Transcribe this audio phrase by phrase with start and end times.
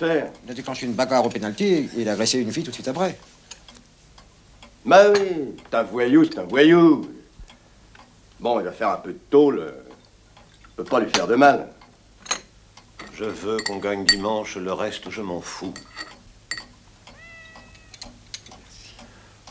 [0.00, 0.32] faire.
[0.44, 2.74] Il a déclenché une bagarre au pénalty et il a agressé une fille tout de
[2.74, 3.18] suite après.
[4.84, 7.08] Bah oui, c'est un voyou, c'est un voyou.
[8.40, 9.74] Bon, il va faire un peu de tôle.
[10.62, 11.68] Je peux pas lui faire de mal.
[13.12, 15.74] Je veux qu'on gagne dimanche, le reste, je m'en fous.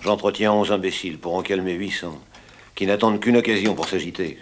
[0.01, 2.17] J'entretiens 11 imbéciles pour en calmer 800,
[2.73, 4.39] qui n'attendent qu'une occasion pour s'agiter.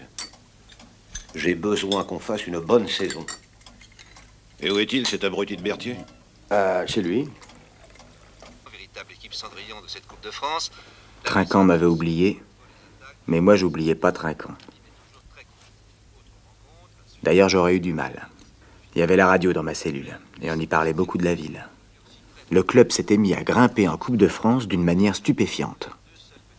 [1.36, 3.26] J'ai besoin qu'on fasse une bonne saison.
[4.62, 5.96] Et où est-il, cet abruti de Berthier
[6.52, 7.28] Euh, chez lui.
[8.72, 10.72] véritable équipe Cendrillon de cette Coupe de France.
[11.24, 12.42] Trinquant m'avait oublié,
[13.28, 14.54] mais moi j'oubliais pas Trinquant.
[17.24, 18.28] D'ailleurs, j'aurais eu du mal.
[18.96, 21.36] Il y avait la radio dans ma cellule, et on y parlait beaucoup de la
[21.36, 21.68] ville.
[22.50, 25.90] Le club s'était mis à grimper en Coupe de France d'une manière stupéfiante.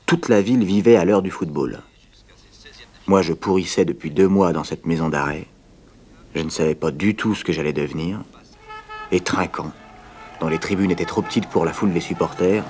[0.07, 1.81] Toute la ville vivait à l'heure du football.
[3.07, 5.47] Moi, je pourrissais depuis deux mois dans cette maison d'arrêt.
[6.39, 8.20] Je ne savais pas du tout ce que j'allais devenir.
[9.11, 9.72] Et Trinquant,
[10.41, 12.62] dont les tribunes étaient trop petites pour la foule des supporters,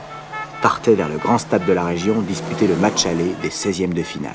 [0.63, 4.03] partait vers le grand stade de la région disputer le match aller des 16e de
[4.03, 4.33] finale.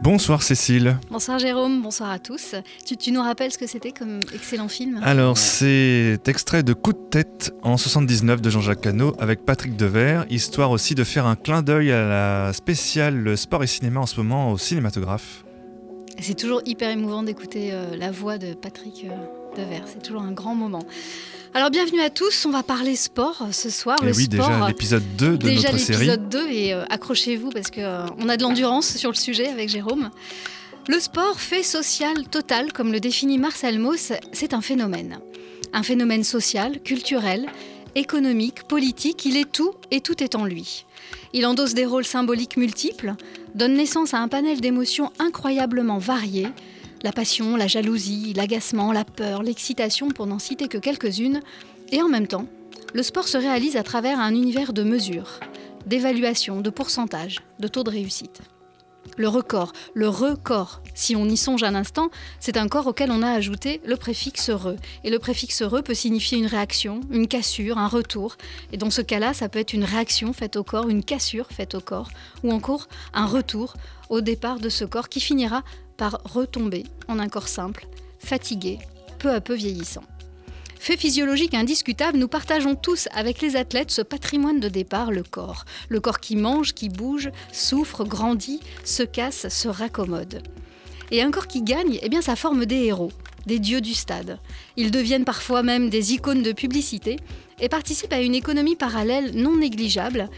[0.00, 0.96] Bonsoir Cécile.
[1.10, 2.54] Bonsoir Jérôme, bonsoir à tous.
[2.86, 6.92] Tu, tu nous rappelles ce que c'était comme excellent film Alors, c'est extrait de Coup
[6.92, 11.34] de tête en 79 de Jean-Jacques Cano avec Patrick Devers, histoire aussi de faire un
[11.34, 15.42] clin d'œil à la spéciale sport et cinéma en ce moment au cinématographe.
[16.20, 20.32] C'est toujours hyper émouvant d'écouter euh, la voix de Patrick euh, Devers, c'est toujours un
[20.32, 20.84] grand moment.
[21.52, 23.98] Alors bienvenue à tous, on va parler sport euh, ce soir.
[24.02, 26.06] Et le oui, sport, déjà l'épisode 2 de déjà notre série.
[26.06, 29.48] l'épisode 2 et euh, accrochez-vous parce que euh, on a de l'endurance sur le sujet
[29.48, 30.10] avec Jérôme.
[30.88, 35.18] Le sport, fait social total, comme le définit Marcel Mauss, c'est un phénomène.
[35.72, 37.46] Un phénomène social, culturel,
[37.94, 40.86] économique, politique, il est tout et tout est en lui.
[41.32, 43.14] Il endosse des rôles symboliques multiples,
[43.54, 46.48] donne naissance à un panel d'émotions incroyablement variées,
[47.02, 51.40] la passion, la jalousie, l'agacement, la peur, l'excitation, pour n'en citer que quelques-unes,
[51.92, 52.46] et en même temps,
[52.92, 55.40] le sport se réalise à travers un univers de mesures,
[55.86, 58.40] d'évaluation, de pourcentage, de taux de réussite.
[59.16, 63.22] Le record, le record, si on y songe un instant, c'est un corps auquel on
[63.22, 64.76] a ajouté le préfixe re.
[65.04, 68.36] Et le préfixe re peut signifier une réaction, une cassure, un retour.
[68.72, 71.74] Et dans ce cas-là, ça peut être une réaction faite au corps, une cassure faite
[71.74, 72.10] au corps,
[72.44, 73.74] ou encore un retour
[74.08, 75.62] au départ de ce corps qui finira
[75.96, 77.86] par retomber en un corps simple,
[78.18, 78.78] fatigué,
[79.18, 80.04] peu à peu vieillissant.
[80.80, 85.66] Fait physiologique indiscutable, nous partageons tous avec les athlètes ce patrimoine de départ, le corps.
[85.90, 90.42] Le corps qui mange, qui bouge, souffre, grandit, se casse, se raccommode.
[91.10, 93.12] Et un corps qui gagne, eh bien, ça forme des héros,
[93.44, 94.38] des dieux du stade.
[94.78, 97.16] Ils deviennent parfois même des icônes de publicité
[97.60, 100.30] et participent à une économie parallèle non négligeable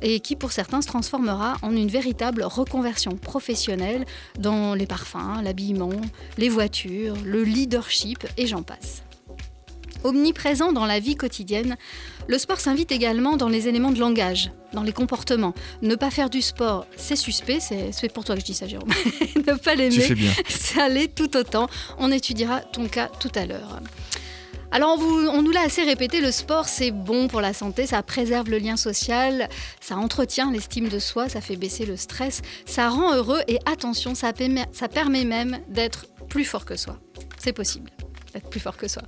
[0.00, 4.06] et qui pour certains se transformera en une véritable reconversion professionnelle
[4.38, 5.90] dans les parfums, l'habillement,
[6.38, 9.02] les voitures, le leadership et j'en passe.
[10.04, 11.76] Omniprésent dans la vie quotidienne,
[12.28, 15.54] le sport s'invite également dans les éléments de langage, dans les comportements.
[15.82, 18.88] Ne pas faire du sport, c'est suspect, c'est pour toi que je dis ça, Jérôme.
[19.36, 19.92] ne pas l'aimer,
[20.48, 21.68] ça l'est tout autant.
[21.98, 23.80] On étudiera ton cas tout à l'heure.
[24.72, 27.88] Alors on, vous- on nous l'a assez répété, le sport c'est bon pour la santé,
[27.88, 29.48] ça préserve le lien social,
[29.80, 34.14] ça entretient l'estime de soi, ça fait baisser le stress, ça rend heureux et attention,
[34.14, 37.00] ça permet, ça permet même d'être plus fort que soi.
[37.36, 37.90] C'est possible
[38.32, 39.02] d'être plus fort que soi.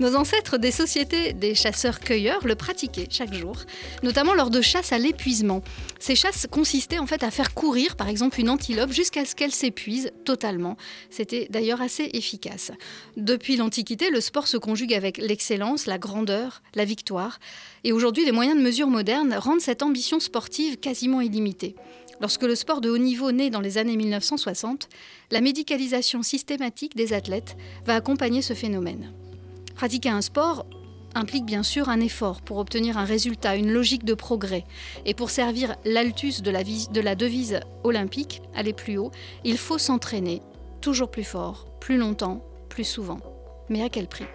[0.00, 3.56] Nos ancêtres des sociétés des chasseurs-cueilleurs le pratiquaient chaque jour,
[4.02, 5.62] notamment lors de chasses à l'épuisement.
[5.98, 9.52] Ces chasses consistaient en fait à faire courir par exemple une antilope jusqu'à ce qu'elle
[9.52, 10.76] s'épuise totalement.
[11.10, 12.72] C'était d'ailleurs assez efficace.
[13.16, 17.38] Depuis l'Antiquité, le sport se conjugue avec l'excellence, la grandeur, la victoire.
[17.84, 21.74] Et aujourd'hui, les moyens de mesure modernes rendent cette ambition sportive quasiment illimitée.
[22.20, 24.88] Lorsque le sport de haut niveau naît dans les années 1960,
[25.30, 27.56] la médicalisation systématique des athlètes
[27.86, 29.12] va accompagner ce phénomène.
[29.74, 30.66] Pratiquer un sport
[31.16, 34.64] implique bien sûr un effort pour obtenir un résultat, une logique de progrès.
[35.04, 39.10] Et pour servir l'altus de la, vis- de la devise olympique, aller plus haut,
[39.44, 40.42] il faut s'entraîner
[40.80, 43.18] toujours plus fort, plus longtemps, plus souvent.
[43.68, 44.26] Mais à quel prix?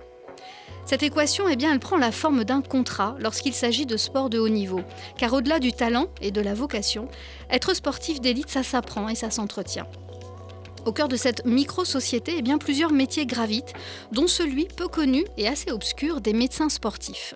[0.86, 4.40] Cette équation, eh bien, elle prend la forme d'un contrat lorsqu'il s'agit de sport de
[4.40, 4.82] haut niveau.
[5.18, 7.08] Car au-delà du talent et de la vocation,
[7.52, 9.86] être sportif d'élite, ça s'apprend et ça s'entretient.
[10.86, 13.74] Au cœur de cette micro-société, eh bien, plusieurs métiers gravitent,
[14.12, 17.36] dont celui peu connu et assez obscur des médecins sportifs.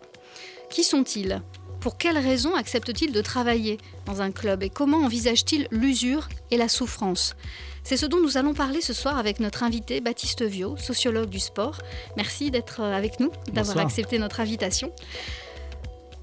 [0.70, 1.42] Qui sont-ils?
[1.80, 6.70] Pour quelles raisons acceptent-ils de travailler dans un club et comment envisagent-ils l'usure et la
[6.70, 7.36] souffrance?
[7.84, 11.42] C'est ce dont nous allons parler ce soir avec notre invité Baptiste Viau, sociologue du
[11.42, 11.80] sport.
[12.16, 14.94] Merci d'être avec nous, d'avoir accepté notre invitation.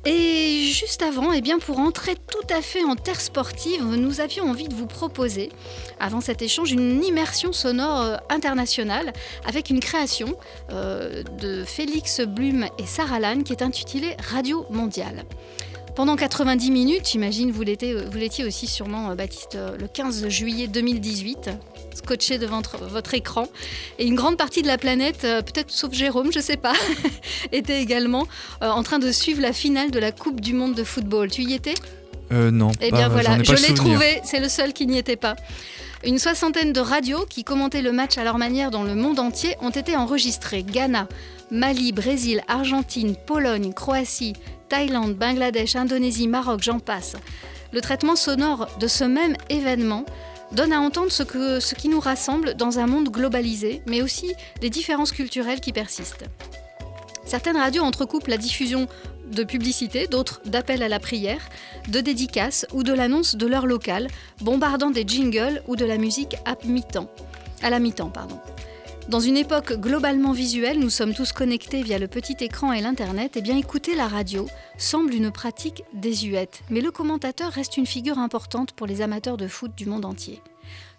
[0.07, 4.49] Et juste avant, eh bien pour entrer tout à fait en terre sportive, nous avions
[4.49, 5.51] envie de vous proposer,
[5.99, 9.13] avant cet échange, une immersion sonore euh, internationale
[9.47, 10.37] avec une création
[10.71, 15.27] euh, de Félix Blum et Sarah Lann qui est intitulée Radio Mondiale.
[15.97, 20.67] Pendant 90 minutes, j'imagine vous l'étiez, l'étiez aussi sûrement, euh, Baptiste, euh, le 15 juillet
[20.67, 21.51] 2018,
[21.95, 23.47] scotché devant votre, écran.
[23.99, 26.75] Et une grande partie de la planète, euh, peut-être sauf Jérôme, je sais pas,
[27.53, 28.27] était également
[28.63, 31.31] euh, en train de suivre la finale de la Coupe du Monde de football.
[31.31, 31.75] Tu y étais?
[32.33, 32.71] Euh, non.
[32.81, 35.37] Eh pas- bien voilà, je l'ai trouvé, c'est le seul qui n'y était pas.
[36.05, 39.57] Une soixantaine de radios qui commentaient le match à leur manière dans le monde entier
[39.61, 40.63] ont été enregistrées.
[40.63, 41.09] Ghana,
[41.51, 44.33] Mali, Brésil, Argentine, Pologne, Croatie,
[44.71, 47.17] Thaïlande, Bangladesh, Indonésie, Maroc, j'en passe.
[47.73, 50.07] Le traitement sonore de ce même événement
[50.53, 54.33] donne à entendre ce, qui nous rassemble dans un monde globalisé, mais aussi
[54.63, 56.25] les différences culturelles qui persistent.
[57.25, 58.89] Certaines radios entrecoupent la diffusion
[59.31, 61.49] de publicités, d'autres d'appels à la prière,
[61.89, 64.09] de dédicaces ou de l'annonce de leur local,
[64.41, 66.57] bombardant des jingles ou de la musique à.
[67.63, 68.41] À la mi-temps, pardon.
[69.09, 73.37] Dans une époque globalement visuelle, nous sommes tous connectés via le petit écran et l'internet,
[73.37, 74.49] et bien écouter la radio
[74.79, 79.49] semble une pratique désuète, mais le commentateur reste une figure importante pour les amateurs de
[79.49, 80.41] foot du monde entier.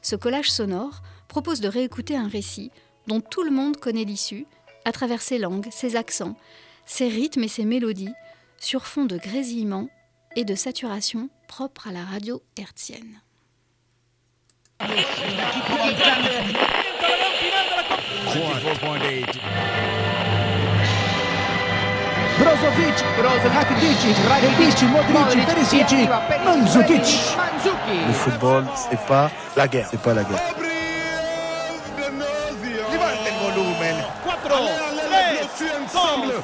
[0.02, 2.72] Ce collage sonore propose de réécouter un récit
[3.08, 4.46] dont tout le monde connaît l'issue,
[4.84, 6.36] à travers ses langues, ses accents,
[6.86, 8.14] ses rythmes et ses mélodies,
[8.58, 9.88] sur fond de grésillement
[10.36, 13.22] et de saturation propre à la radio hertzienne.
[22.40, 22.98] Brozovic,
[23.54, 26.10] Rakitic, Rebic, Modric, Perisic,
[26.44, 27.08] Mandzukic.
[28.08, 29.88] Le football, c'est pas la guerre.
[29.92, 30.42] C'est pas la guerre.
[32.92, 33.98] Levante il volumen.
[34.26, 34.60] 4, 3,
[36.26, 36.42] 2, 1.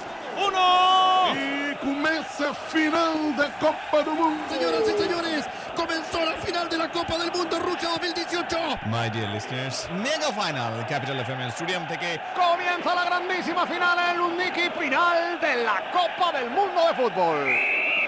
[1.33, 4.43] Y comienza final de Copa do Mundo.
[4.49, 5.45] Señoras y señores,
[5.77, 8.57] comenzó la final de la Copa del Mundo Rusia 2018.
[8.87, 14.71] My dear listeners, Mega Final, Capital FM Studio থেকে Comienza la grandísima final, el Uniki
[14.71, 17.47] final de la Copa del Mundo de Fútbol.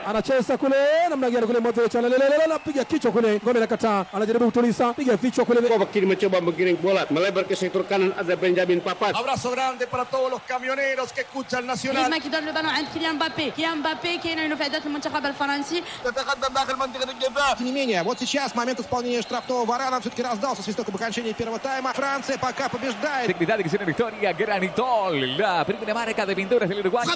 [0.06, 0.76] anacheza kule
[1.10, 5.60] namna gani kule Modric analelele anapiga kichwa kule ngome nakataa anajaribu kutuliza piga vichwa kule
[5.62, 10.30] Kovakin mencoba menggiring bola melebar ke sektor kanan ada Benjamin Papat Abrazo grande para todos
[10.30, 12.04] los camioneros que escuchan Nacional.
[12.04, 15.82] griezمان كيدور لو بالون عند كيليان مبابي كيليان مبابي كاينه له في عدات المنتخب الفرنسي
[16.04, 17.56] تتقدم داخل منطقة الجزاء.
[17.58, 21.58] Тем не менее, вот сейчас момент исполнения штрафного Варана все-таки раздался свисток об окончании первого
[21.58, 21.92] тайма.
[21.94, 23.28] Франция пока побеждает.
[23.28, 27.06] Dignidad de que tiene victoria, Granitol, la primera marca de pinturas del Uruguay.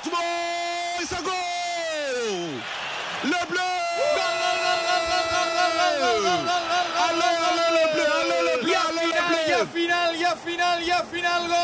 [0.00, 1.34] Passe bon et ça goal
[3.24, 3.60] Le bleu
[7.02, 11.02] Allez, allez, le bleu, allez, le bleu, allez, le bleu Ya final, ya final, ya
[11.04, 11.56] final, gol.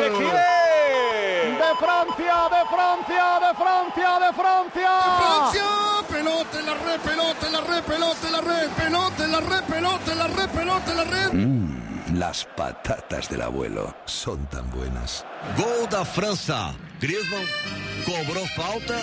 [0.00, 1.58] ¿De quién?
[1.58, 4.94] De Francia, de Francia, de Francia, de Francia.
[5.18, 5.68] Francia,
[6.08, 9.40] pelota en la red, pelota en la red, pelota en la red, pelota en la
[9.40, 11.87] red, pelota en la red, pelota en la red.
[12.07, 15.25] Mmm, las patatas del abuelo son tan buenas.
[15.57, 16.73] Gol da França.
[16.99, 17.45] Griezmann
[18.05, 18.95] cobrou falta.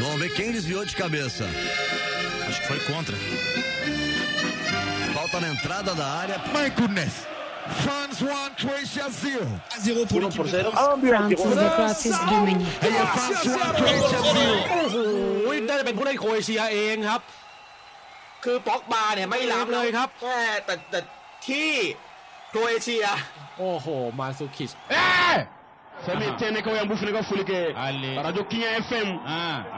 [0.00, 1.44] Vamos ver quem desviou de cabeça.
[2.48, 3.16] Acho que foi contra.
[5.14, 6.38] Falta na entrada da área.
[6.54, 7.26] My goodness
[7.68, 9.46] France 1, Croatia 0
[9.80, 10.90] 0 pour l'équipe de France.
[11.76, 12.64] France is the greatest Germany.
[13.14, 14.96] France 1, Croatia 0 โอ้โห
[15.68, 17.20] น่าจะเป็นผู้เล่นโครเอเชียเองครับ
[18.43, 20.99] คือป็อกบาเนี่ยไม่รับเลยครับแม่แต่แต่
[21.47, 21.71] ที่
[22.49, 23.05] โครเอเชีย
[23.57, 23.87] โอ้โห
[24.19, 24.71] มาซูคิช
[26.05, 27.59] Sami tene ko yambu fili ko fuli ke
[28.25, 29.09] radio Kinya FM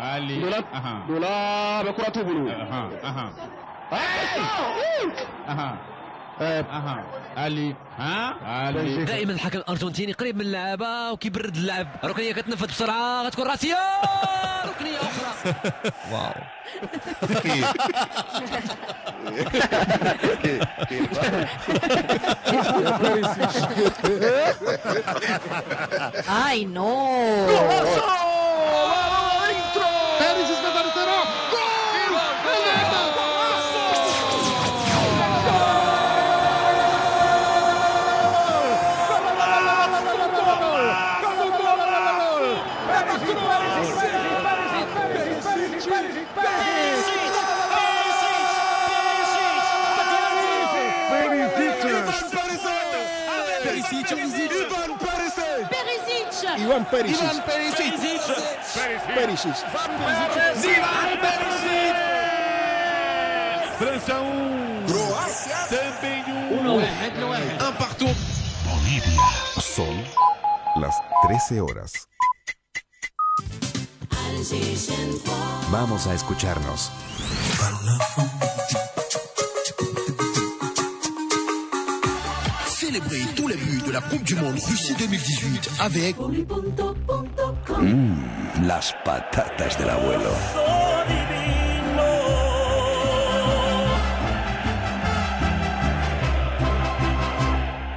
[0.09, 0.59] Ali dola
[1.09, 1.33] dola
[1.85, 2.43] be kuratu bulu
[6.41, 7.03] أها.
[7.37, 11.87] علي ها؟ علي دائما الحكم الأرجنتيني قريب من اللعبة وكيبرد اللعب.
[12.03, 13.77] ركنية كتنفذ بسرعة غتكون راسية.
[14.69, 15.53] ركنية أخرى.
[16.11, 16.33] واو.
[26.27, 26.91] Ai, no!
[59.35, 59.55] Perisic.
[63.77, 66.77] França 1 Croácia Também um.
[67.67, 68.15] Um partout.
[69.61, 70.03] Son
[70.79, 71.91] las 13 horas.
[75.69, 76.91] Vamos a escucharnos.
[82.67, 86.15] Célébrez tous les buts de la Coupe du Monde Russie 2018 avec
[87.74, 90.32] Mmm, las patatas del abuelo.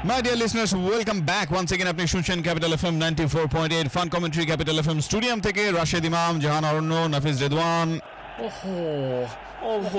[0.03, 4.77] My dear listeners, welcome back once again আপনি শুনছেন capital FM 94.8 fun commentary capital
[4.81, 7.87] FM stadium থেকে রাশেদ ইমাম জাহান অরণ্য নাফিজ রেদওয়ান
[8.39, 8.61] โอ้โห
[9.63, 9.93] โอ้โห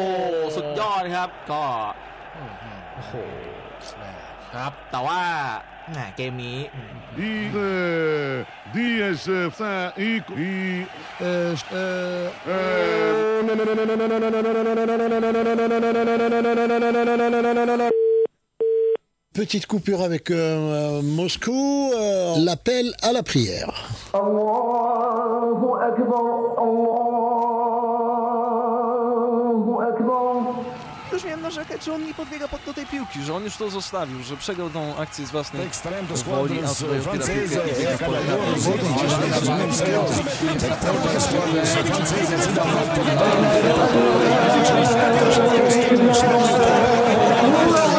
[0.56, 1.64] สุดยอดครับ ก็
[2.94, 3.12] โอ้โห
[4.54, 5.20] ครับ แต่ว่า
[5.92, 6.58] แหมเกมนี้
[7.28, 8.36] E eh,
[8.74, 9.74] Dias eh, fa
[10.08, 10.10] e
[10.48, 10.52] e
[11.20, 11.54] eh,
[19.34, 23.72] Petite coupure avec euh, Moscou, euh, l'appel à la prière.
[25.98, 26.37] Już
[31.83, 34.69] Że on nie podbiega pod do tej piłki, że on już to zostawił, że przegrał
[34.69, 35.69] tą akcję z własnej
[36.23, 38.09] woli, a tutaj odbiera piłkę i tak
[47.29, 47.98] Preparam-se as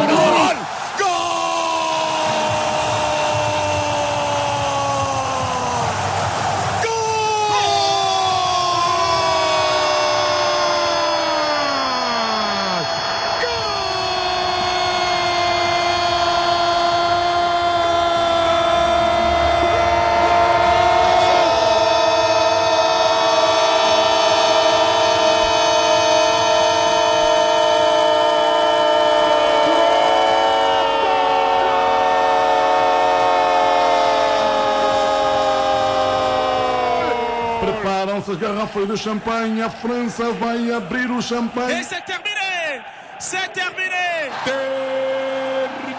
[38.71, 39.63] garrafas de champanhe.
[39.63, 41.81] A França vai abrir o champanhe.
[41.81, 42.81] Et c'est terminé
[43.19, 45.91] C'est terminé Termina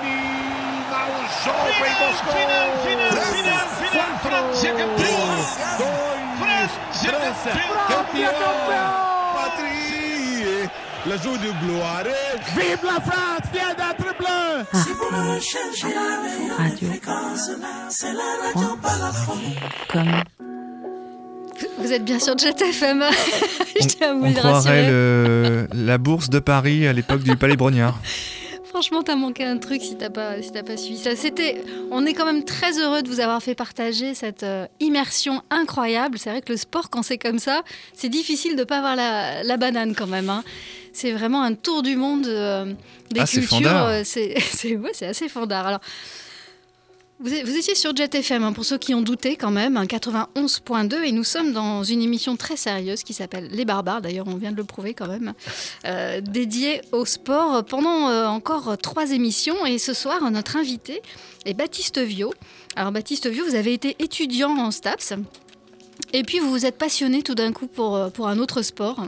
[1.08, 2.32] o jogo em Moscou.
[2.32, 3.68] Final, final, final,
[4.22, 5.12] França campeão
[6.94, 7.52] França
[7.88, 8.92] campeão.
[9.36, 10.70] Patrie.
[11.08, 12.16] L'ajout de gloire.
[12.56, 14.66] Vive la France, vient d'être bleu
[19.92, 20.41] Comme.
[21.82, 23.04] Vous êtes bien sûr Jet FM.
[23.82, 27.36] Je tiens à vous On le croirait le- la bourse de Paris à l'époque du
[27.36, 27.98] Palais Brognard.
[28.70, 31.14] Franchement, t'as manqué un truc si t'as pas, si pas suivi ça.
[31.16, 31.62] C'était,
[31.92, 36.18] on est quand même très heureux de vous avoir fait partager cette euh, immersion incroyable.
[36.18, 39.44] C'est vrai que le sport, quand c'est comme ça, c'est difficile de pas avoir la,
[39.44, 40.30] la banane quand même.
[40.30, 40.44] hein.
[40.94, 42.74] C'est vraiment un tour du monde euh,
[43.12, 43.60] des Ah, cultures.
[43.68, 44.36] euh, C'est,
[44.66, 45.68] ouais, assez fandard.
[45.68, 45.82] Alors.
[47.24, 51.04] Vous, étiez sur Jet FM, hein, pour ceux qui ont douté quand même, un 91.2,
[51.04, 54.52] et nous sommes dans une émission très sérieuse qui s'appelle Les Barbares, d'ailleurs on vient
[54.52, 55.34] de le prouver quand même,
[55.86, 59.68] euh, dédiée au sport pendant euh, encore trois émissions.
[59.68, 61.04] Et ce soir, notre invité
[61.46, 62.34] est Baptiste Viau.
[62.76, 65.14] Alors Baptiste Viau, vous avez été étudiant en STAPS.
[66.14, 69.08] Et puis vous vous êtes passionné tout d'un coup pour, euh, pour un autre sport,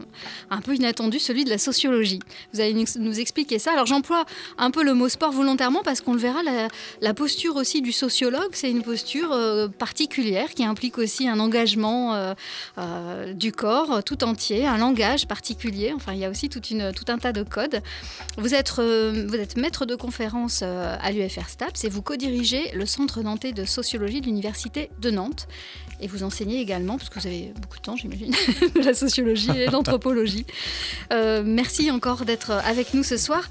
[0.50, 2.19] un peu inattendu, celui de la sociologie.
[2.53, 3.74] Vous allez nous, expliquer ça.
[3.74, 4.25] Alors j'emploie
[4.57, 8.50] un peu le mot sport volontairement parce qu'on le verra, la, posture aussi du sociologue,
[8.53, 12.33] c'est une posture euh, particulière qui implique aussi un engagement
[12.77, 15.93] euh, du corps tout entier, un langage particulier.
[15.95, 17.81] Enfin, il y a aussi toute une, tout un tas de codes.
[18.38, 23.22] Vous êtes, vous êtes maître de conférence à l'UFR STAPS et vous co-dirigez le Centre
[23.22, 25.48] nantais de sociologie de l'Université de Nantes.
[26.01, 28.31] Et vous enseignez également, parce que vous avez beaucoup de temps, j'imagine,
[28.75, 30.45] de la sociologie et l'anthropologie.
[31.12, 33.47] Euh, merci encore d'être avec nous ce soir.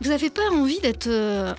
[0.00, 1.54] Vous n'avez pas envie d'être euh,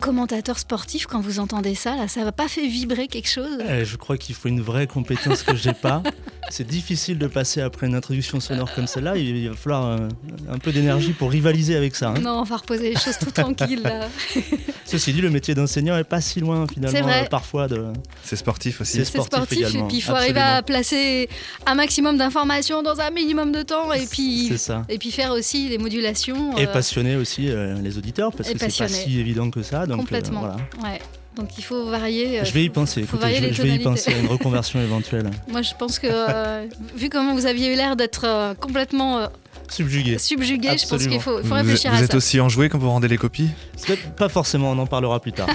[0.00, 3.58] commentateur sportif quand vous entendez ça là Ça va pas fait vibrer quelque chose?
[3.68, 6.02] Eh, je crois qu'il faut une vraie compétence que j'ai pas.
[6.50, 9.16] C'est difficile de passer après une introduction sonore comme celle-là.
[9.16, 10.08] Il va falloir euh,
[10.50, 12.08] un peu d'énergie pour rivaliser avec ça.
[12.08, 12.20] hein.
[12.20, 14.08] Non, on va reposer les choses tout tranquilles là.
[14.84, 16.96] Ceci dit, le métier d'enseignant est pas si loin finalement.
[16.98, 17.22] C'est vrai.
[17.24, 17.84] euh, parfois de.
[18.24, 18.96] C'est sportif aussi.
[18.96, 19.86] C'est sportif, sportif, et également.
[19.86, 21.28] puis il faut arriver à placer
[21.66, 24.84] un maximum d'informations dans un minimum de temps et puis, ça.
[24.88, 26.56] et puis faire aussi des modulations.
[26.58, 29.62] Et euh, passionner aussi euh, les auditeurs parce Et que c'est pas si évident que
[29.62, 29.86] ça.
[29.96, 30.40] Donc, euh, complètement.
[30.40, 30.56] voilà.
[30.82, 31.00] Ouais.
[31.36, 32.40] Donc il faut varier.
[32.40, 33.02] euh, Je vais y faut- penser.
[33.02, 35.30] faut Écoutez, varier je, les je vais y penser à une reconversion éventuelle.
[35.48, 36.66] Moi, je pense que euh,
[36.96, 39.26] vu comment vous aviez eu l'air d'être euh, complètement euh,
[39.68, 40.18] Subjugué.
[40.18, 41.10] subjugué, je pense Absolument.
[41.12, 42.16] qu'il faut, il faut Vous, réfléchir vous à êtes ça.
[42.16, 43.50] aussi enjoué quand vous rendez les copies?
[44.16, 45.46] Pas forcément, on en parlera plus tard.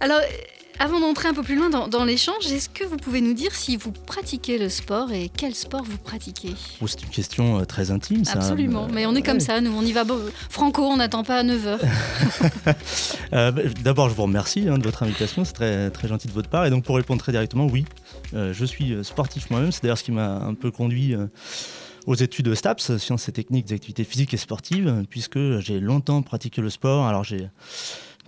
[0.00, 0.22] Alors, euh,
[0.84, 3.54] Avant d'entrer un peu plus loin dans, dans l'échange, est-ce que vous pouvez nous dire
[3.54, 7.64] si vous pratiquez le sport et quel sport vous pratiquez Oh, c'est une question euh,
[7.64, 8.34] très intime, ça.
[8.34, 10.04] Absolument, mais on est comme ça, nous on y va.
[10.50, 11.78] Franco, on n'attend pas à 9h.
[13.32, 16.32] Euh, bah, D'abord, je vous remercie hein, de votre invitation, c'est très, très gentil de
[16.32, 16.66] votre part.
[16.66, 17.84] Et donc, pour répondre très directement, oui,
[18.34, 19.72] euh, je suis sportif moi-même.
[19.72, 21.26] C'est d'ailleurs ce qui m'a un peu conduit euh,
[22.06, 26.22] aux études de STAPS, sciences et techniques des activités physiques et sportives, puisque j'ai longtemps
[26.22, 27.06] pratiqué le sport.
[27.06, 27.50] Alors, j'ai une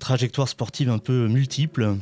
[0.01, 1.97] trajectoire sportive un peu multiple.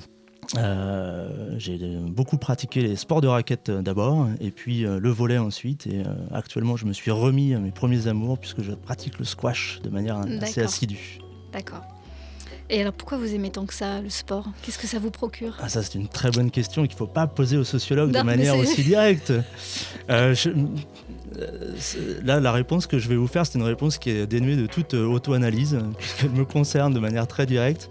[0.57, 5.39] Euh, j'ai beaucoup pratiqué les sports de raquette euh, d'abord, et puis euh, le volet
[5.39, 5.87] ensuite.
[5.87, 9.25] Et euh, actuellement, je me suis remis à mes premiers amours, puisque je pratique le
[9.25, 11.19] squash de manière assez assidue.
[11.53, 11.83] D'accord.
[12.71, 14.47] Et alors pourquoi vous aimez tant que ça le sport?
[14.63, 15.55] Qu'est-ce que ça vous procure?
[15.61, 18.21] Ah, ça, c'est une très bonne question qu'il ne faut pas poser aux sociologues Non,
[18.21, 19.33] de manière aussi directe.
[20.09, 20.51] Je-
[22.23, 24.67] là, la réponse que je vais vous faire, c'est une réponse qui est dénuée de
[24.67, 27.89] toute auto-analyse, puisqu'elle me concerne de manière très directe.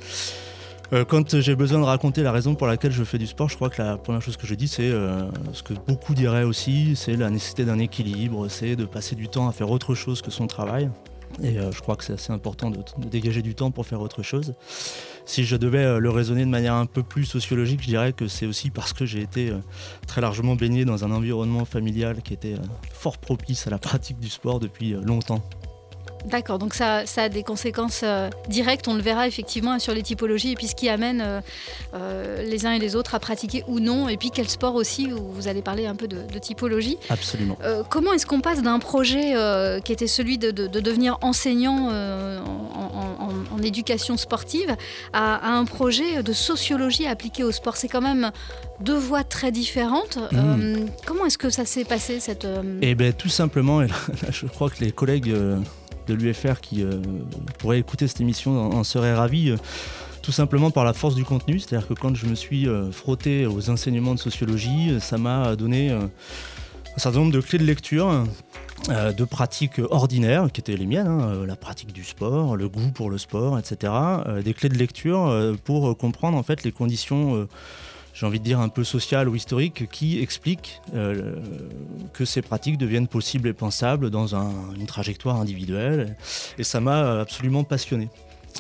[0.94, 3.56] Euh, quand j'ai besoin de raconter la raison pour laquelle je fais du sport, je
[3.56, 6.96] crois que la première chose que je dis, c'est euh, ce que beaucoup diraient aussi,
[6.96, 10.30] c'est la nécessité d'un équilibre, c'est de passer du temps à faire autre chose que
[10.30, 10.92] son travail.
[11.42, 14.02] Et euh, je crois que c'est assez important de, de dégager du temps pour faire
[14.02, 14.54] autre chose.
[15.26, 18.46] Si je devais le raisonner de manière un peu plus sociologique, je dirais que c'est
[18.46, 19.52] aussi parce que j'ai été
[20.06, 22.56] très largement baigné dans un environnement familial qui était
[22.92, 25.42] fort propice à la pratique du sport depuis longtemps.
[26.26, 30.02] D'accord, donc ça, ça a des conséquences euh, directes, on le verra effectivement sur les
[30.04, 31.42] typologies, et puis ce qui amène euh,
[31.94, 35.12] euh, les uns et les autres à pratiquer ou non, et puis quel sport aussi,
[35.12, 36.98] où vous allez parler un peu de, de typologie.
[37.10, 37.58] Absolument.
[37.90, 39.34] Comment est-ce qu'on passe d'un projet
[39.84, 44.76] qui était celui de, de- de devenir enseignant en, en- en- en éducation sportive
[45.14, 47.76] à, à un projet de sociologie appliquée au sport?
[47.78, 48.32] C'est quand même
[48.80, 50.18] deux voies très différentes.
[50.32, 50.86] Mmh.
[51.06, 52.48] Comment est-ce que ça s'est passé cette
[52.82, 53.82] Et bien tout simplement,
[54.30, 55.34] je crois que les collègues
[56.08, 57.02] de l'UFR qui euh,
[57.60, 59.52] pourraient écouter cette émission en, seraient ravis.
[59.52, 59.58] euh,
[60.22, 63.46] tout simplement par la force du contenu, c'est-à-dire que quand je me suis euh, frotté
[63.46, 66.10] aux enseignements de sociologie, ça m'a donné un
[66.96, 68.24] certain nombre de clés de lecture,
[68.88, 73.10] de pratiques ordinaires, qui étaient les miennes, hein, la pratique du sport, le goût pour
[73.10, 73.92] le sport, etc.
[74.46, 77.46] des clés de lecture pour comprendre en fait les conditions
[78.14, 81.36] j'ai envie de dire un peu sociales ou historiques, qui expliquent euh,
[82.14, 86.16] que ces pratiques deviennent possibles et pensables dans un- une trajectoire individuelle.
[86.58, 88.10] Et ça m'a absolument passionné.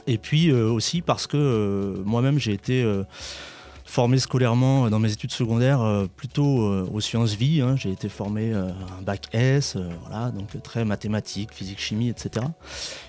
[0.07, 2.83] Et puis euh, aussi parce que euh, moi-même j'ai été
[3.85, 7.61] formé scolairement dans mes études secondaires plutôt aux sciences vie.
[7.61, 7.75] hein.
[7.75, 12.43] J'ai été formé un bac S, voilà, donc très mathématiques, physique, chimie, etc.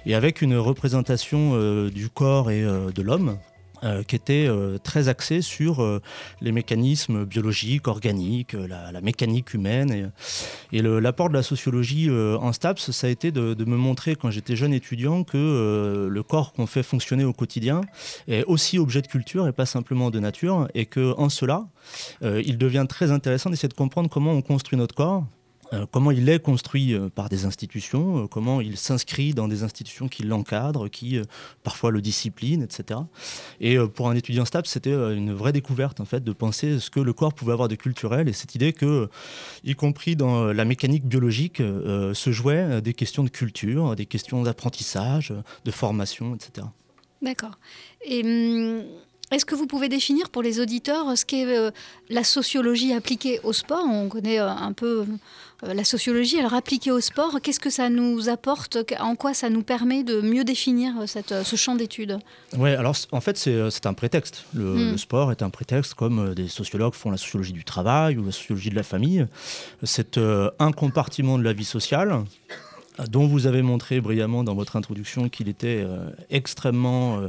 [0.04, 3.38] Et avec une représentation du corps et de l'homme
[4.06, 6.00] qui était euh, très axée sur euh,
[6.40, 10.12] les mécanismes biologiques, organiques, euh, la, mécanique humaine.
[10.72, 14.16] Et, l'apport de la sociologie euh, en STAPS, ça a été de, de me montrer
[14.16, 17.82] quand j'étais jeune étudiant que euh, le corps qu'on fait fonctionner au quotidien
[18.28, 21.64] est aussi objet de culture et pas simplement de nature, et que en cela,
[22.22, 25.24] euh, il devient très intéressant d'essayer de comprendre comment on construit notre corps.
[25.74, 29.62] Euh, Comment il est construit euh, par des institutions, euh, comment il s'inscrit dans des
[29.62, 31.20] institutions qui l'encadrent, qui
[31.62, 33.00] parfois le disciplinent, etc.
[33.60, 37.00] Et pour un étudiant STAPS, c'était une vraie découverte en fait de penser ce que
[37.00, 39.08] le corps pouvait avoir de culturel et cette idée que,
[39.64, 45.32] y compris dans la mécanique biologique, se jouaient des questions de culture, des questions d'apprentissage,
[45.64, 46.66] de formation, etc.
[47.22, 47.58] D'accord.
[48.04, 48.84] Et hum,
[49.30, 51.70] est-ce que vous pouvez définir pour les auditeurs ce qu'est euh,
[52.10, 53.84] la sociologie appliquée au sport?
[53.88, 55.06] On connaît euh, un peu
[55.64, 58.78] euh, la sociologie, alors appliquée au sport, qu'est-ce que ça nous apporte?
[59.00, 62.18] En quoi ça nous permet de mieux définir cette, ce champ d'études?
[62.56, 64.44] Ouais, alors en fait, c'est un prétexte.
[64.52, 64.90] Le, Mm.
[64.92, 68.32] le sport est un prétexte, comme des sociologues font la sociologie du travail ou la
[68.32, 69.26] sociologie de la famille.
[69.82, 72.24] C'est un compartiment de la vie sociale
[73.08, 75.84] dont vous avez montré brillamment dans votre introduction qu'il était
[76.30, 77.28] extrêmement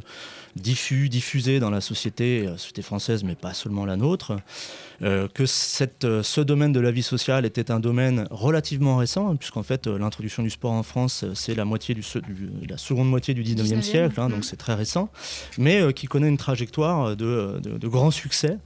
[0.56, 4.38] diffus, diffusé dans la société, euh, société française, mais pas seulement la nôtre,
[5.02, 9.30] euh, que cette, euh, ce domaine de la vie sociale était un domaine relativement récent,
[9.30, 12.78] hein, puisqu'en fait l'introduction du sport en France, c'est la, moitié du, se- du- la
[12.78, 14.44] seconde moitié du 19e 19e, siècle, hein, donc mm.
[14.44, 15.10] c'est très récent,
[15.58, 18.58] mais euh, qui connaît une trajectoire de, de, de grand succès.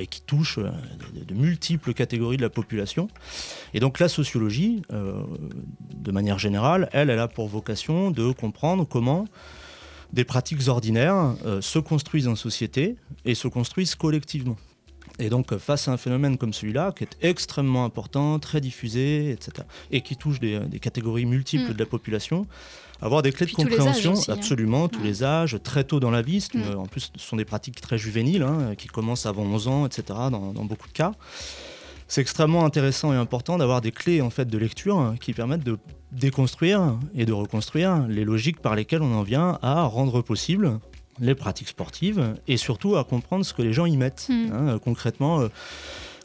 [0.00, 3.08] et qui touche de, de multiples catégories de la population.
[3.72, 5.22] Et donc la sociologie, euh,
[5.94, 9.26] de manière générale, elle, elle a pour vocation de comprendre comment
[10.12, 14.56] des pratiques ordinaires euh, se construisent en société et se construisent collectivement.
[15.18, 19.30] Et donc, euh, face à un phénomène comme celui-là, qui est extrêmement important, très diffusé,
[19.30, 21.74] etc., et qui touche des, des catégories multiples Mm.
[21.74, 22.46] de la population,
[23.02, 24.34] avoir des clés Puis de compréhension, aussi, hein.
[24.34, 26.42] absolument, tous les âges, très tôt dans la vie.
[26.54, 26.78] une- Mm.
[26.78, 30.02] En plus, ce sont des pratiques très juvéniles, hein, qui commencent avant 11 ans, etc.,
[30.30, 31.12] dans, dans beaucoup de cas.
[32.10, 35.62] C'est extrêmement intéressant et important d'avoir des clés en fait, de lecture hein, qui permettent
[35.62, 35.78] de
[36.10, 40.80] déconstruire et de reconstruire les logiques par lesquelles on en vient à rendre possible
[41.20, 44.26] les pratiques sportives et surtout à comprendre ce que les gens y mettent.
[44.28, 44.52] Mm.
[44.52, 44.78] hein.
[44.82, 45.48] concrètement, euh,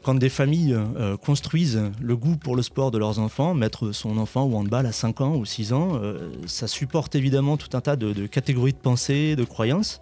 [0.01, 4.17] quand des familles euh, construisent le goût pour le sport de leurs enfants, mettre son
[4.17, 7.81] enfant au handball à 5 ans ou 6 ans, euh, ça supporte évidemment tout un
[7.81, 10.01] tas de, de catégories de pensée, de croyances.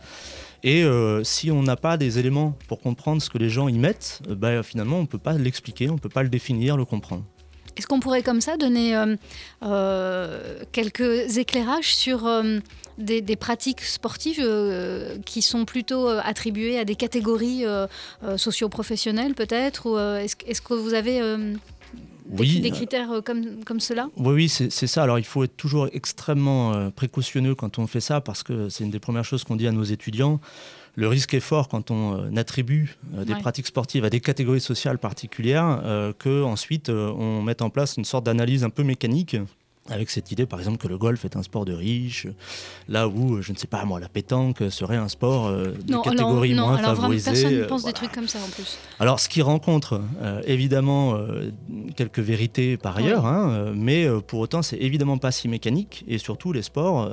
[0.63, 3.77] Et euh, si on n'a pas des éléments pour comprendre ce que les gens y
[3.77, 6.77] mettent, euh, bah, finalement on ne peut pas l'expliquer, on ne peut pas le définir,
[6.77, 7.23] le comprendre.
[7.75, 8.95] Est-ce qu'on pourrait comme ça donner
[9.63, 12.29] euh, quelques éclairages sur
[12.99, 14.47] des, pratiques sportives
[15.25, 17.63] qui sont plutôt attribuées à des catégories
[18.37, 21.19] socio-professionnelles peut-être Est-ce que vous avez
[22.29, 24.09] Oui, des critères euh, comme, comme cela?
[24.17, 25.03] Oui, oui, c'est ça.
[25.03, 28.83] Alors il faut être toujours extrêmement euh, précautionneux quand on fait ça parce que c'est
[28.83, 30.39] une des premières choses qu'on dit à nos étudiants.
[30.95, 33.39] Le risque est fort quand on euh, attribue des Ouais.
[33.39, 38.05] pratiques sportives à des catégories sociales particulières euh, que ensuite on mette en place une
[38.05, 39.37] sorte d'analyse un peu mécanique
[39.89, 42.27] avec cette idée par exemple que le golf est un sport de riches,
[42.87, 45.91] là où, euh, je ne sais pas moi, la pétanque serait un sport euh, de
[45.91, 47.93] Non, alors, catégorie non, moins alors vraiment, personne ne pense voilà.
[47.93, 48.77] des trucs comme ça en plus.
[48.99, 51.51] Alors, ce qui rencontre euh, évidemment euh,
[51.95, 56.05] quelques vérités par ailleurs, hein, mais pour autant, c'est évidemment pas si mécanique.
[56.07, 57.09] Et surtout, les sports,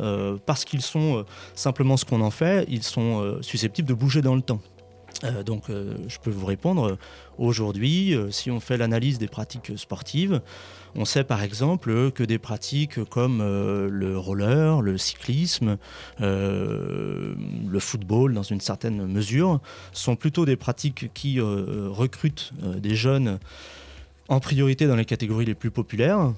[0.46, 4.42] parce qu'ils sont simplement ce qu'on en fait, ils sont susceptibles de bouger dans le
[4.42, 4.60] temps.
[5.24, 6.98] Euh, donc, euh, je peux vous répondre.
[7.38, 10.40] Aujourd'hui, euh, si on fait l'analyse des pratiques sportives,
[10.94, 15.78] on sait par exemple que des pratiques comme le roller, le cyclisme,
[16.18, 19.60] le football dans une certaine mesure,
[19.92, 23.38] sont plutôt des pratiques qui recrutent des jeunes
[24.28, 26.32] en priorité dans les catégories les plus populaires.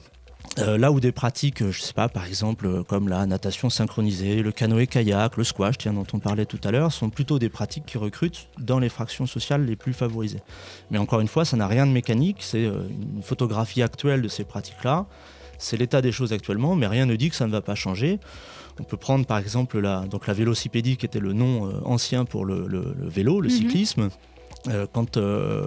[0.59, 3.70] Euh, là où des pratiques, euh, je sais pas, par exemple, euh, comme la natation
[3.70, 7.48] synchronisée, le canoë-kayak, le squash, tiens, dont on parlait tout à l'heure, sont plutôt des
[7.48, 10.40] pratiques qui recrutent dans les fractions sociales les plus favorisées.
[10.90, 14.44] Mais encore une fois, ça n'a rien de mécanique, c'est une photographie actuelle de ces
[14.44, 15.07] pratiques-là.
[15.59, 18.18] C'est l'état des choses actuellement, mais rien ne dit que ça ne va pas changer.
[18.81, 22.44] On peut prendre par exemple la, donc la vélocipédie, qui était le nom ancien pour
[22.44, 23.55] le, le- le vélo, le Mhm.
[23.55, 24.09] cyclisme.
[24.68, 25.66] Euh, quand euh,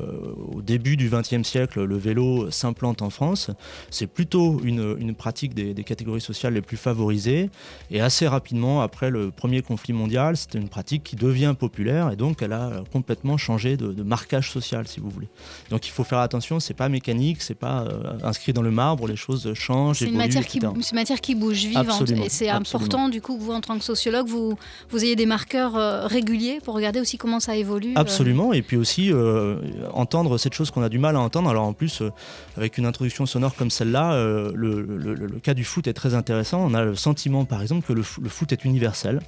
[0.54, 3.52] au début du XXe siècle le vélo s'implante en France,
[3.90, 7.50] c'est plutôt une, une pratique des, des catégories sociales les plus favorisées.
[7.92, 12.16] Et assez rapidement, après le premier conflit mondial, c'était une pratique qui devient populaire et
[12.16, 15.28] donc elle a complètement changé de, de marquage social, si vous voulez.
[15.70, 19.08] Donc il faut faire attention, c'est pas mécanique, c'est pas euh, inscrit dans le marbre,
[19.08, 20.74] les choses changent, C'est une, évoluent, matière qui, etc.
[20.82, 23.78] c'est une matière qui bouge vivante et c'est important du coup que vous en tant
[23.78, 24.58] que sociologue vous,
[24.90, 27.92] vous ayez des marqueurs euh, réguliers pour regarder aussi comment ça évolue.
[27.96, 29.58] Absolument, et puis aussi euh,
[29.94, 31.50] entendre cette chose qu'on a du mal à entendre.
[31.50, 32.12] Alors en plus, euh,
[32.58, 36.60] avec une introduction sonore comme celle-là, euh, le, le- cas du foot est très intéressant.
[36.66, 39.20] On a le sentiment, par exemple, que le, foot est universel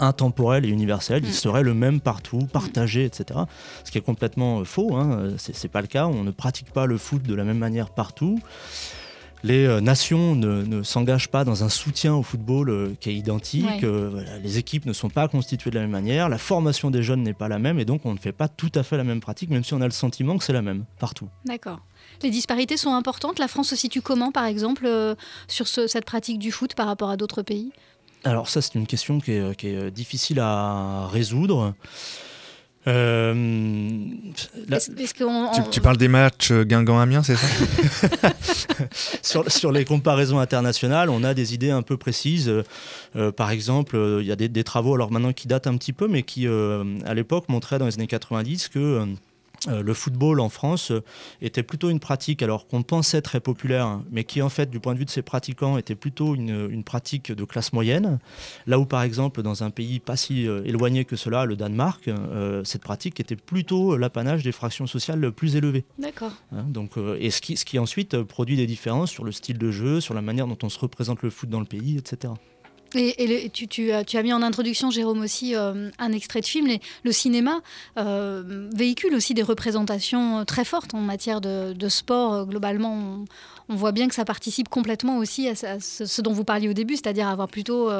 [0.00, 3.38] intemporel et universel, il serait le même partout, partagé, etc.
[3.84, 5.28] Ce qui est complètement faux, hein.
[5.38, 8.40] C'est pas le cas, on ne pratique pas le foot de la même manière partout.
[9.44, 13.14] Les euh, nations ne, ne s'engagent pas dans un soutien au football euh, qui est
[13.14, 13.66] identique.
[13.66, 13.84] Ouais.
[13.84, 16.30] Euh, les équipes ne sont pas constituées de la même manière.
[16.30, 18.72] La formation des jeunes n'est pas la même et donc on ne fait pas tout
[18.74, 20.86] à fait la même pratique, même si on a le sentiment que c'est la même
[20.98, 21.28] partout.
[21.44, 21.80] D'accord.
[22.22, 23.38] Les disparités sont importantes.
[23.38, 24.88] La France se situe comment, par exemple,
[25.46, 27.70] sur ce- cette pratique du foot par rapport à d'autres pays?
[28.24, 31.74] Alors ça, c'est une question qui est, qui est, difficile à résoudre.
[32.86, 33.32] Euh,
[35.54, 37.46] Tu, on- tu parles des matchs euh, Guingamp-Amiens, c'est ça
[39.22, 42.52] sur, sur les comparaisons internationales, on a des idées un peu précises.
[43.16, 45.76] Euh, par exemple, euh, il y a des, des travaux, alors maintenant qui datent un
[45.76, 49.06] petit peu, mais qui, euh, à l'époque, montraient dans les années 90 que
[49.68, 51.02] le football en France euh,
[51.40, 54.80] était plutôt une pratique, alors qu'on pensait très populaire, hein, mais qui, en fait, du
[54.80, 58.18] point de vue de ses pratiquants, était plutôt une, une pratique de classe moyenne.
[58.66, 62.08] Là où, par exemple, dans un pays pas si euh, éloigné que cela, le Danemark,
[62.08, 65.84] euh, cette pratique était plutôt l'apanage des fractions sociales plus élevées.
[65.98, 66.32] D'accord.
[66.52, 69.32] Hein, donc, euh, et ce qui, ce qui ensuite euh, produit des différences sur le
[69.32, 71.98] style de jeu, sur la manière dont on se représente le foot dans le pays,
[71.98, 72.32] etc.
[72.94, 76.68] Et, tu, as, mis en introduction, Jérôme, aussi euh, un extrait de film.
[77.04, 77.60] Le cinéma
[77.98, 82.46] euh, véhicule aussi des représentations euh, très fortes en matière de, sport.
[82.46, 83.24] Globalement,
[83.68, 86.94] on, voit bien que ça participe complètement aussi à, ce, dont vous parliez au début,
[86.94, 87.90] c'est-à-dire avoir plutôt...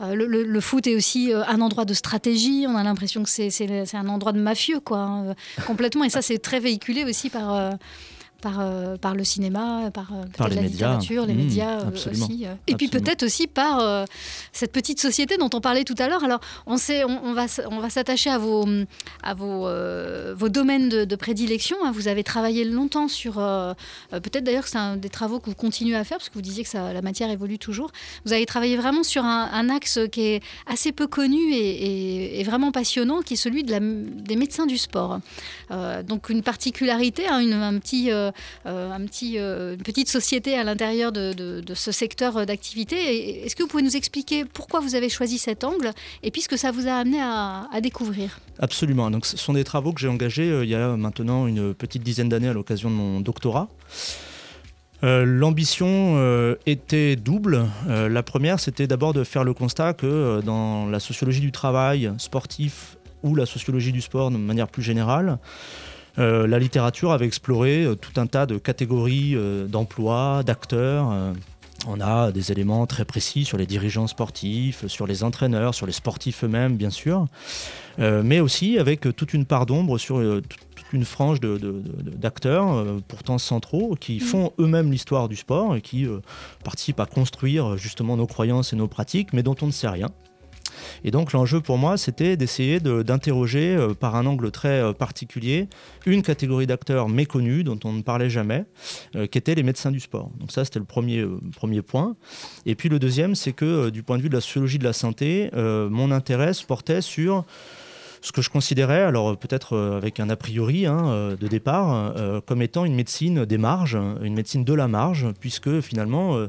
[0.00, 2.66] le, foot est aussi un endroit de stratégie.
[2.68, 5.34] On a l'impression que c'est- un endroit de mafieux, quoi, hein,
[5.66, 6.04] complètement.
[6.04, 7.76] Et ça, c'est très véhiculé aussi par...
[8.40, 10.86] par, euh, par le cinéma, par, euh, Par les la médias.
[10.96, 12.46] littérature, les Mmh, médias euh, aussi.
[12.46, 12.54] euh.
[12.66, 14.06] Et puis peut-être aussi par
[14.52, 16.22] cette petite société dont on parlait tout à l'heure.
[16.24, 18.66] Alors, on, sait, on, on va, on va s'attacher à vos,
[19.22, 19.68] à vos,
[20.34, 21.76] vos domaines de, de prédilection.
[21.84, 21.92] hein.
[21.92, 23.34] Vous avez travaillé longtemps sur.
[24.10, 26.42] peut-être d'ailleurs que c'est un des travaux que vous continuez à faire, parce que vous
[26.42, 27.90] disiez que ça, la matière évolue toujours.
[28.24, 32.40] Vous avez travaillé vraiment sur un, un axe qui est assez peu connu et, et-
[32.40, 35.20] et vraiment passionnant, qui est celui de la, des médecins du sport.
[36.06, 38.10] Donc, une particularité, hein, une- un petit.
[38.26, 38.32] Euh,
[38.66, 43.44] euh, un euh, une petite société à l'intérieur de, ce secteur d'activité.
[43.44, 46.48] Est-ce que vous pouvez nous expliquer pourquoi vous avez choisi cet angle et puis ce
[46.48, 48.40] que ça vous a amené à, découvrir?
[48.58, 49.10] Absolument.
[49.10, 52.28] Donc, ce sont des travaux que j'ai engagés il y a maintenant une petite dizaine
[52.28, 53.68] d'années à l'occasion de mon doctorat.
[55.02, 57.66] L'ambition était double.
[57.88, 62.96] La première, c'était d'abord de faire le constat que dans la sociologie du travail sportif
[63.22, 65.38] ou la sociologie du sport de manière plus générale,
[66.18, 71.12] euh, la littérature avait exploré euh, tout un tas de catégories euh, d'emplois, d'acteurs.
[71.86, 75.92] on a des éléments très précis sur les dirigeants sportifs, sur les entraîneurs, sur les
[75.92, 77.26] sportifs eux-mêmes, bien sûr,
[77.98, 80.16] mais aussi avec toute une part d'ombre sur
[80.74, 85.36] toute une frange de- de- de- d'acteurs, euh, pourtant centraux, qui font eux-mêmes l'histoire du
[85.36, 86.20] sport et qui euh,
[86.64, 90.08] participent à construire justement nos croyances et nos pratiques, mais dont on ne sait rien.
[91.04, 94.92] Et donc l'enjeu pour moi, c'était d'essayer de- d'interroger euh, par un angle très euh,
[94.92, 95.68] particulier
[96.06, 98.64] une catégorie d'acteurs méconnus dont on ne parlait jamais,
[99.16, 100.30] euh, qui étaient les médecins du sport.
[100.38, 101.26] Donc ça, c'était le premier,
[101.82, 102.16] point.
[102.64, 104.92] Et puis le deuxième, c'est que du point de vue de la sociologie de la
[104.92, 107.44] santé, mon intérêt se portait sur
[108.22, 112.14] ce que je considérais, alors peut-être avec un a priori hein, de départ,
[112.46, 116.46] comme étant une médecine des marges, une médecine de la marge, puisque finalement...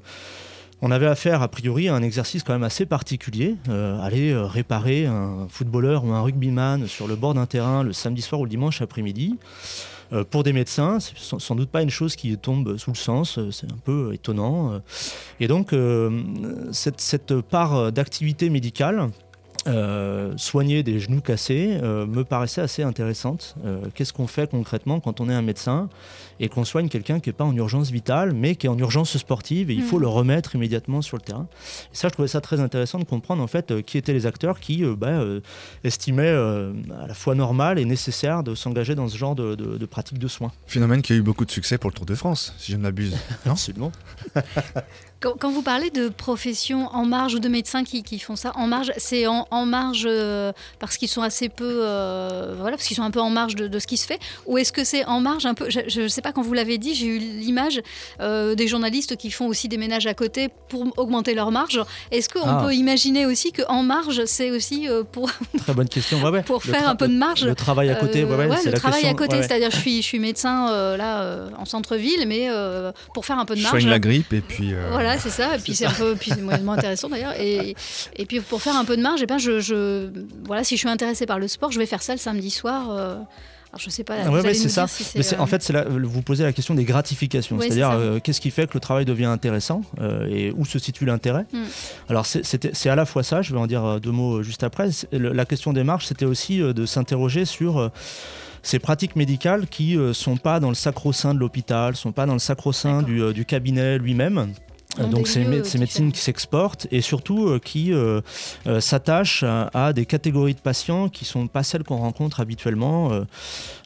[0.81, 4.45] on avait affaire a priori à un exercice quand même assez particulier, euh, aller euh,
[4.45, 8.43] réparer un footballeur ou un rugbyman sur le bord d'un terrain le samedi soir ou
[8.43, 9.37] le dimanche après-midi.
[10.13, 12.97] Euh, pour des médecins, c'est sans, sans doute pas une chose qui tombe sous le
[12.97, 14.79] sens, c'est un peu étonnant.
[15.39, 15.75] Et donc,
[16.71, 19.09] cette, part d'activité médicale,
[20.37, 23.55] soigner des genoux cassés me paraissait assez intéressante.
[23.95, 25.89] Qu'est-ce qu'on fait concrètement quand on est un médecin?
[26.39, 29.17] Et qu'on soigne quelqu'un qui n'est pas en urgence vitale, mais qui est en urgence
[29.17, 30.01] sportive et il faut Mhm.
[30.03, 31.47] le remettre immédiatement sur le terrain.
[31.93, 34.25] Et ça, je trouvais ça très intéressant de comprendre en fait euh, qui étaient les
[34.25, 35.39] acteurs qui euh, bah, euh,
[35.83, 36.73] estimaient euh,
[37.03, 40.19] à la fois normal et nécessaire de s'engager dans ce genre de, de, de pratique
[40.19, 40.51] de soins.
[40.67, 42.81] Phénomène qui a eu beaucoup de succès pour le Tour de France, si je ne
[42.83, 43.15] m'abuse.
[43.45, 43.53] Non?
[43.53, 43.91] Absolument.
[45.19, 48.51] Quand, quand vous parlez de professions en marge ou de médecins qui, qui font ça
[48.55, 52.87] en marge, c'est en, en marge euh, parce qu'ils sont assez peu, euh, voilà, parce
[52.87, 54.83] qu'ils sont un peu en marge de, de ce qui se fait, ou est-ce que
[54.83, 55.71] c'est en marge un peu?
[55.71, 57.81] Je ne sais pas quand vous l'avez dit, j'ai eu l'image
[58.19, 61.81] euh, des journalistes qui font aussi des ménages à côté pour augmenter leur marge.
[62.11, 62.63] Est-ce qu'on Ah.
[62.65, 66.21] peut imaginer aussi que en marge, c'est aussi euh, pour Très bonne question.
[66.23, 66.43] Ouais, ouais.
[66.43, 67.45] pour Le faire un peu de marge.
[67.45, 69.15] Le travail à côté, Euh, ouais, ouais, c'est le la travail question.
[69.15, 69.47] à côté, Ouais, ouais.
[69.47, 73.39] c'est-à-dire je suis, je suis médecin euh, là euh, en centre-ville, mais euh, pour faire
[73.39, 73.79] un peu de Je marge.
[73.79, 74.73] soigne la grippe et puis.
[74.73, 75.55] euh, Voilà, c'est ça.
[75.55, 77.33] Et puis c'est un peu, puis c'est moyennement intéressant d'ailleurs.
[77.39, 77.75] Et,
[78.15, 80.09] et puis pour faire un peu de marge, eh ben je, je-
[80.45, 82.89] voilà, si je suis intéressée par le sport, je vais faire ça le samedi soir.
[83.69, 84.15] Alors je sais pas.
[84.25, 84.87] Ah ouais, nous c'est ça.
[84.87, 88.39] si Mais euh, en fait, vous posez la question des gratifications, Ouais, c'est-à-dire euh, qu'est-ce
[88.41, 91.45] qui fait que le travail devient intéressant euh, et où se situe l'intérêt.
[91.53, 91.57] Mm.
[92.09, 94.89] Alors c'est- à la fois ça, je vais en dire euh, deux mots juste après.
[95.11, 97.91] Le- La question des marges, c'était aussi de s'interroger sur
[98.63, 102.33] ces pratiques médicales qui ne sont pas dans le sacro-saint de l'hôpital, sont pas dans
[102.33, 104.53] le sacro-saint du, du cabinet lui-même.
[104.99, 108.21] Euh, Donc des ces, lieux, mé- ces médecines qui s'exportent et surtout euh, qui euh,
[108.67, 113.11] euh, s'attachent à, à des catégories de patients qui sont pas celles qu'on rencontre habituellement.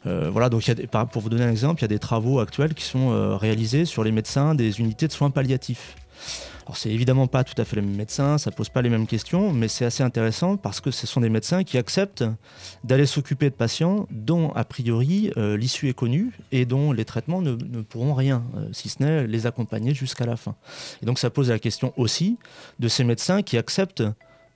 [0.04, 2.40] voilà, donc y a des- pour vous donner un exemple, il y a des travaux
[2.40, 5.96] actuels qui sont réalisés sur les médecins des unités de soins palliatifs.
[6.72, 9.06] Alors c'est évidemment pas tout à fait les mêmes médecins, ça pose pas les mêmes
[9.06, 12.24] questions, mais c'est assez intéressant parce que ce sont des médecins qui acceptent
[12.82, 17.42] d'aller s'occuper de patients dont a priori euh, l'issue est connue et dont les traitements
[17.42, 20.54] ne, ne pourront rien, euh, si ce n'est les accompagner jusqu'à la fin.
[21.02, 22.38] Et donc ça pose la question aussi
[22.78, 24.04] de ces médecins qui acceptent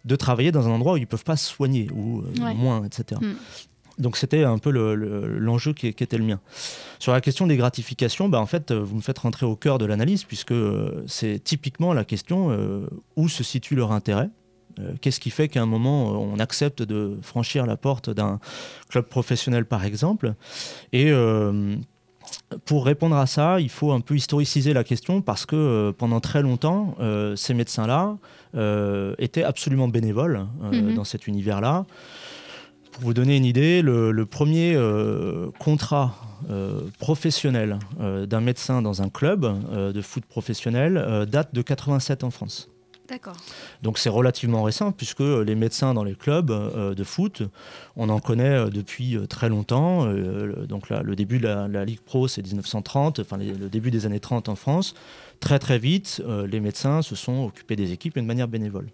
[0.07, 2.55] de travailler dans un endroit où ils peuvent pas se soigner ou euh, Ouais.
[2.55, 3.21] moins, etc.
[3.21, 3.35] Mm.
[3.99, 6.41] Donc c'était un peu le- le- l'enjeu qui, qui était le mien.
[6.99, 9.79] Sur la question des gratifications, bah, en fait, euh, vous me faites rentrer au cœur
[9.79, 14.29] de l'analyse, puisque euh, c'est typiquement la question euh, où se situe leur intérêt.
[14.79, 18.39] Euh, Qu'est-ce qui fait qu'à un moment, on accepte de franchir la porte d'un
[18.91, 20.35] club professionnel, par exemple?
[20.93, 21.77] Et euh,
[22.67, 26.21] pour répondre à ça, il faut un peu historiciser la question, parce que euh, pendant
[26.21, 28.19] très longtemps, euh, ces médecins-là
[28.55, 30.95] euh, étaient absolument bénévoles Mhm.
[30.95, 31.87] dans cet univers-là.
[32.97, 36.15] Pour vous donner une idée, le, le premier euh, contrat
[36.51, 39.47] euh, professionnel euh, d'un médecin dans un club
[39.93, 42.69] de foot professionnel date de 87 en France.
[43.09, 43.37] D'accord.
[43.83, 47.43] Donc c'est relativement récent puisque les médecins dans les clubs euh, de foot,
[47.97, 50.07] on en connaît depuis très longtemps.
[50.09, 53.69] Euh, donc là, le début de la, la Ligue Pro, c'est 1930, enfin les- le
[53.69, 54.95] début des années 30 en France.
[55.39, 58.89] Très très vite, euh, les médecins se sont occupés des équipes de manière bénévole.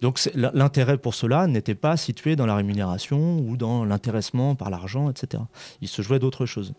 [0.00, 5.10] Donc l'intérêt pour cela n'était pas situé dans la rémunération ou dans l'intéressement par l'argent,
[5.10, 5.42] etc.
[5.82, 6.72] Il se jouait d'autres choses.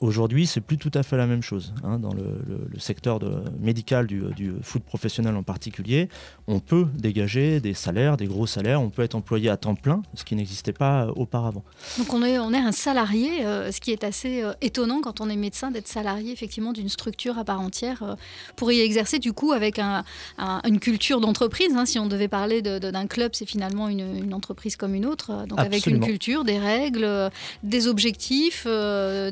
[0.00, 1.72] Aujourd'hui, c'est plus tout à fait la même chose.
[1.84, 1.98] hein.
[1.98, 6.08] Dans le, le- le secteur de- médical du, du foot professionnel en particulier,
[6.48, 10.02] on peut dégager des salaires, des gros salaires, on peut être employé à temps plein,
[10.14, 11.62] ce qui n'existait pas euh, auparavant.
[11.98, 15.20] Donc on est, on est un salarié, euh, ce qui est assez euh, étonnant quand
[15.20, 18.14] on est médecin d'être salarié effectivement d'une structure à part entière euh,
[18.56, 20.02] pour y exercer du coup avec un-
[20.38, 21.72] un- une culture d'entreprise.
[21.76, 21.86] hein.
[21.86, 25.06] si on devait parler de- de- d'un club, c'est finalement une, une entreprise comme une
[25.06, 25.46] autre.
[25.46, 27.30] Donc avec une culture, des règles,
[27.62, 28.70] des objectifs, des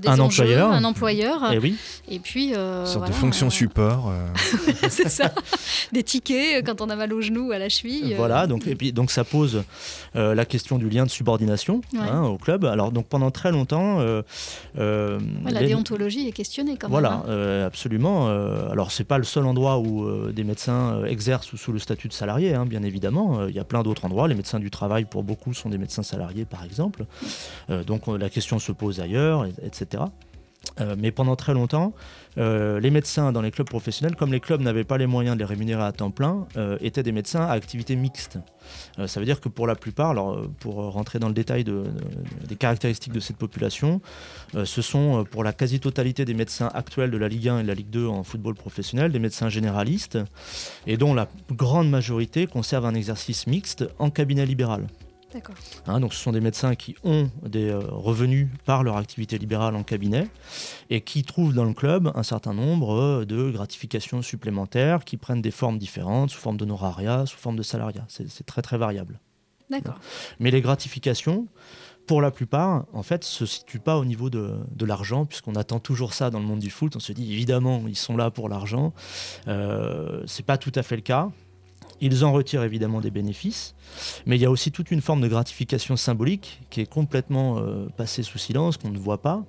[0.08, 0.51] Un enjeux, employeur.
[0.60, 1.50] Un employeur.
[1.52, 1.76] Eh oui.
[2.08, 4.10] Et puis euh, Une sorte voilà, de fonction euh, support.
[4.10, 4.72] euh.
[4.88, 5.32] c'est ça.
[5.92, 8.14] Des tickets quand on a mal au genou, à la cheville.
[8.16, 9.62] Voilà, donc, et puis, donc ça pose
[10.14, 12.00] la question du lien de subordination Ouais.
[12.00, 12.64] hein, au club.
[12.64, 14.22] Alors donc pendant très longtemps, ouais,
[14.76, 17.18] la les- déontologie est questionnée quand voilà, même.
[17.20, 17.24] hein.
[17.28, 18.28] euh, absolument.
[18.70, 22.54] Alors c'est pas le seul endroit où des médecins exercent sous, le statut de salarié,
[22.54, 23.46] hein, bien évidemment.
[23.46, 24.28] Il y a plein d'autres endroits.
[24.28, 27.04] Les médecins du travail, pour beaucoup, sont des médecins salariés, par exemple.
[27.86, 30.04] Donc la question se pose ailleurs, et- etc.
[30.80, 31.92] Euh, mais pendant très longtemps,
[32.38, 35.40] euh, les médecins dans les clubs professionnels, comme les clubs n'avaient pas les moyens de
[35.40, 38.38] les rémunérer à temps plein, euh, étaient des médecins à activité mixte.
[39.06, 40.14] Ça veut dire que pour la plupart,
[40.60, 44.00] pour rentrer dans le détail de- de- des caractéristiques de cette population,
[44.64, 47.74] ce sont pour la quasi-totalité des médecins actuels de la Ligue 1 et de la
[47.74, 50.18] Ligue 2 en football professionnel, des médecins généralistes,
[50.86, 54.86] et dont la grande majorité conserve un exercice mixte en cabinet libéral.
[55.32, 55.54] D'accord.
[55.86, 59.74] Hein, donc ce sont des médecins qui ont des euh, revenus par leur activité libérale
[59.76, 60.28] en cabinet
[60.90, 65.42] et qui trouvent dans le club un certain nombre euh, de gratifications supplémentaires qui prennent
[65.42, 68.04] des formes différentes, sous forme d'honorariat, sous forme de salariat.
[68.08, 69.20] C'est très très variable.
[69.70, 69.98] D'accord.
[70.38, 71.46] Mais les gratifications,
[72.06, 75.78] pour la plupart, en fait, se situent pas au niveau de, de l'argent, puisqu'on attend
[75.78, 76.94] toujours ça dans le monde du foot.
[76.96, 78.92] On se dit évidemment, ils sont là pour l'argent.
[79.48, 81.30] Euh, c'est pas tout à fait le cas.
[82.00, 83.76] Ils en retirent évidemment des bénéfices,
[84.26, 87.86] mais il y a aussi toute une forme de gratification symbolique qui est complètement euh,
[87.96, 89.42] passée sous silence, qu'on ne voit pas,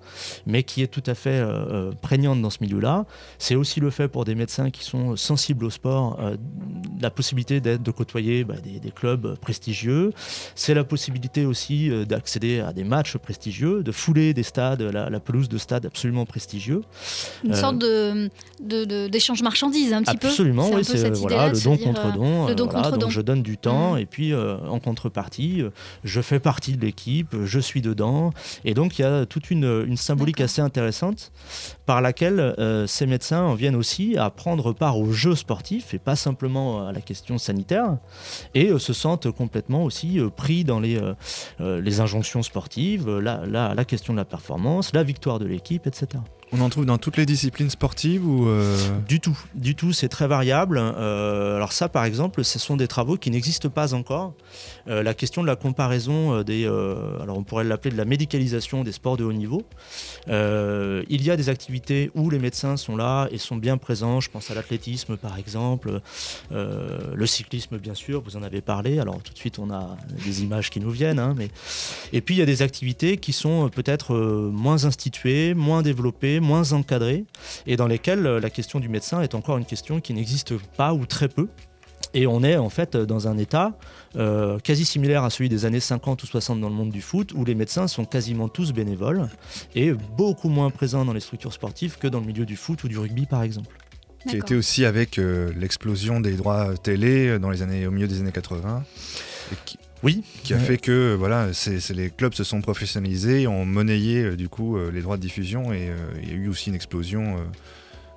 [0.46, 1.46] mais qui est tout à fait euh,
[1.90, 3.06] euh, prégnante dans ce milieu-là.
[3.38, 6.36] C'est aussi le fait pour des médecins qui sont sensibles au sport, euh,
[7.02, 10.12] la possibilité d'être, de côtoyer bah, des, des clubs prestigieux.
[10.56, 15.20] C'est la possibilité aussi d'accéder à des matchs prestigieux, de fouler des stades, la, la
[15.20, 16.82] pelouse de stades absolument prestigieux.
[17.44, 18.30] Une sorte de,
[18.62, 20.28] de- de- d'échange marchandises, un petit peu.
[20.28, 22.48] Absolument, C'est oui, c'est voilà, le don contre don.
[22.48, 23.10] Le don voilà, contre donc don.
[23.10, 25.70] je donne du temps et puis euh, en contrepartie, euh,
[26.04, 28.32] je fais partie de l'équipe, je suis dedans.
[28.66, 31.32] Et donc il y a toute une, une symbolique assez intéressante
[31.86, 36.00] par laquelle euh, ces médecins en viennent aussi à prendre part aux jeux sportifs et
[36.00, 37.98] pas simplement à la question sanitaire
[38.56, 41.00] et se sentent complètement aussi pris dans les,
[41.60, 46.08] les injonctions sportives, la, la- la question de la performance, la victoire de l'équipe, etc.
[46.56, 50.08] On en trouve dans toutes les disciplines sportives ou euh, Du tout, du tout, c'est
[50.08, 50.78] très variable.
[50.80, 54.36] Euh, alors ça, par exemple, ce sont des travaux qui n'existent pas encore.
[54.88, 58.92] Euh, la question de la comparaison des, alors on pourrait l'appeler de la médicalisation des
[58.92, 59.64] sports de haut niveau.
[60.28, 64.20] Il y a des activités où les médecins sont là et sont bien présents.
[64.20, 66.02] Je pense à l'athlétisme, par exemple,
[66.52, 68.22] le cyclisme, bien sûr.
[68.22, 69.00] Vous en avez parlé.
[69.00, 71.50] Alors tout de suite, on a des images qui nous viennent, hein, mais
[72.12, 76.74] et puis il y a des activités qui sont peut-être moins instituées, moins développées, moins
[76.74, 77.26] encadrées,
[77.66, 80.94] et dans lesquelles euh, la question du médecin est encore une question qui n'existe pas
[80.94, 81.48] ou très peu.
[82.14, 83.74] Et on est en fait dans un état
[84.16, 87.32] euh, quasi similaire à celui des années 50 ou 60 dans le monde du foot,
[87.34, 89.30] où les médecins sont quasiment tous bénévoles
[89.76, 92.88] et beaucoup moins présents dans les structures sportives que dans le milieu du foot ou
[92.88, 93.76] du rugby par exemple.
[94.28, 97.92] qui a été aussi avec euh, l'explosion des droits télé euh, dans les années, au
[97.92, 98.84] milieu des années 80.
[99.52, 100.22] et qui, oui.
[100.44, 104.36] Qui a fait que voilà, c'est, c'est les clubs se sont professionnalisés, ont monnayé euh,
[104.36, 106.76] du coup euh, les droits de diffusion et euh, il y a eu aussi une
[106.76, 107.38] explosion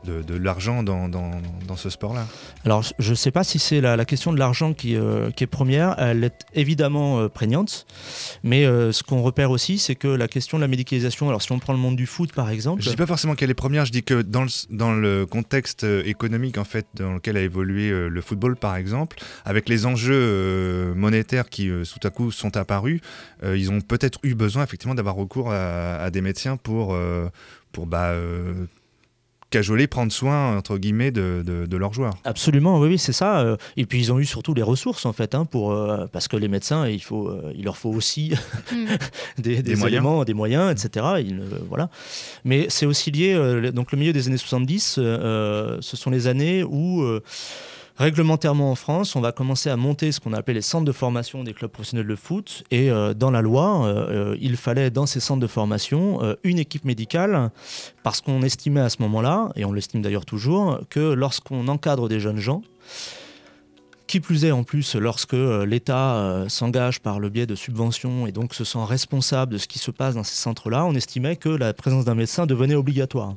[0.06, 1.30] de, de l'argent dans, dans,
[1.66, 2.26] dans ce sport-là.
[2.64, 5.44] Alors, je ne sais pas si c'est la, la question de l'argent qui, euh, qui
[5.44, 5.94] est première.
[5.98, 7.86] Elle est évidemment euh, prégnante.
[8.42, 11.52] Mais euh, ce qu'on repère aussi, c'est que la question de la médicalisation, alors si
[11.52, 12.82] on prend le monde du foot par exemple.
[12.82, 15.84] Je dis pas forcément qu'elle est première, je dis que dans le, dans le contexte
[15.84, 21.48] économique en fait dans lequel a évolué le football par exemple, avec les enjeux monétaires
[21.48, 23.00] qui tout à coup sont apparus,
[23.44, 26.96] ils ont peut-être eu besoin effectivement d'avoir recours à, à des médecins pour,
[27.72, 28.66] pour bah, euh,
[29.56, 32.14] cajoler, prendre soin entre guillemets de, de, de leurs joueurs.
[32.24, 33.40] Absolument, oui, oui c'est ça.
[33.40, 36.28] Euh, Et puis ils ont eu surtout les ressources en fait, hein, pour euh, parce
[36.28, 38.32] que les médecins, il faut, euh, il leur faut aussi
[39.38, 39.86] des, des, Des moyens.
[39.92, 41.06] éléments, des moyens, etc.
[41.24, 41.88] Ils, euh, voilà.
[42.44, 43.32] Mais c'est aussi lié.
[43.34, 47.22] euh, donc le milieu des années 70, euh, ce sont les années où euh,
[47.98, 51.44] Réglementairement en France, on va commencer à monter ce qu'on appelle les centres de formation
[51.44, 52.62] des clubs professionnels de foot.
[52.70, 56.58] Et euh, dans la loi, euh, euh, il fallait dans ces centres de formation une
[56.58, 57.50] équipe médicale,
[58.02, 62.20] parce qu'on estimait à ce moment-là, et on l'estime d'ailleurs toujours, que lorsqu'on encadre des
[62.20, 62.62] jeunes gens,
[64.06, 65.32] Qui plus est, en plus, lorsque
[65.66, 69.80] l'État s'engage par le biais de subventions et donc se sent responsable de ce qui
[69.80, 73.34] se passe dans ces centres-là, on estimait que la présence d'un médecin devenait obligatoire.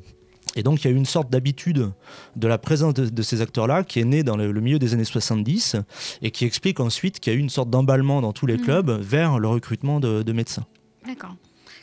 [0.56, 1.90] Et donc il y a eu une sorte d'habitude
[2.36, 4.94] de la présence de, de ces acteurs-là qui est née dans le, le milieu des
[4.94, 5.76] années 70
[6.22, 8.64] et qui explique ensuite qu'il y a eu une sorte d'emballement dans tous les Mhm.
[8.64, 10.66] clubs vers le recrutement de, de médecins.
[11.06, 11.34] D'accord.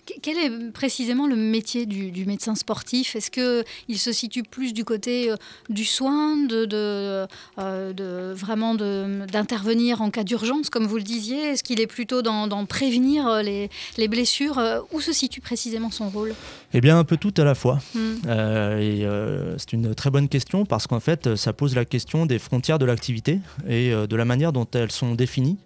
[0.08, 3.16] Qu- Quel est précisément le métier du, du médecin sportif?
[3.16, 5.36] Est-ce qu'il se situe plus du côté euh,
[5.70, 7.28] du soin, de, de,
[7.60, 11.38] euh, de- vraiment d'intervenir en cas d'urgence, comme vous le disiez?
[11.49, 14.60] Est-ce qu'il est plutôt dans, dans prévenir euh, les, les blessures?
[14.91, 16.34] Où se situe précisément son rôle?
[16.74, 17.80] Eh bien, un peu tout à la fois.
[17.93, 17.99] Mm.
[18.28, 22.26] Euh, et euh, c'est une très bonne question parce qu'en fait, ça pose la question
[22.26, 25.58] des frontières de l'activité et de la manière dont elles sont définies.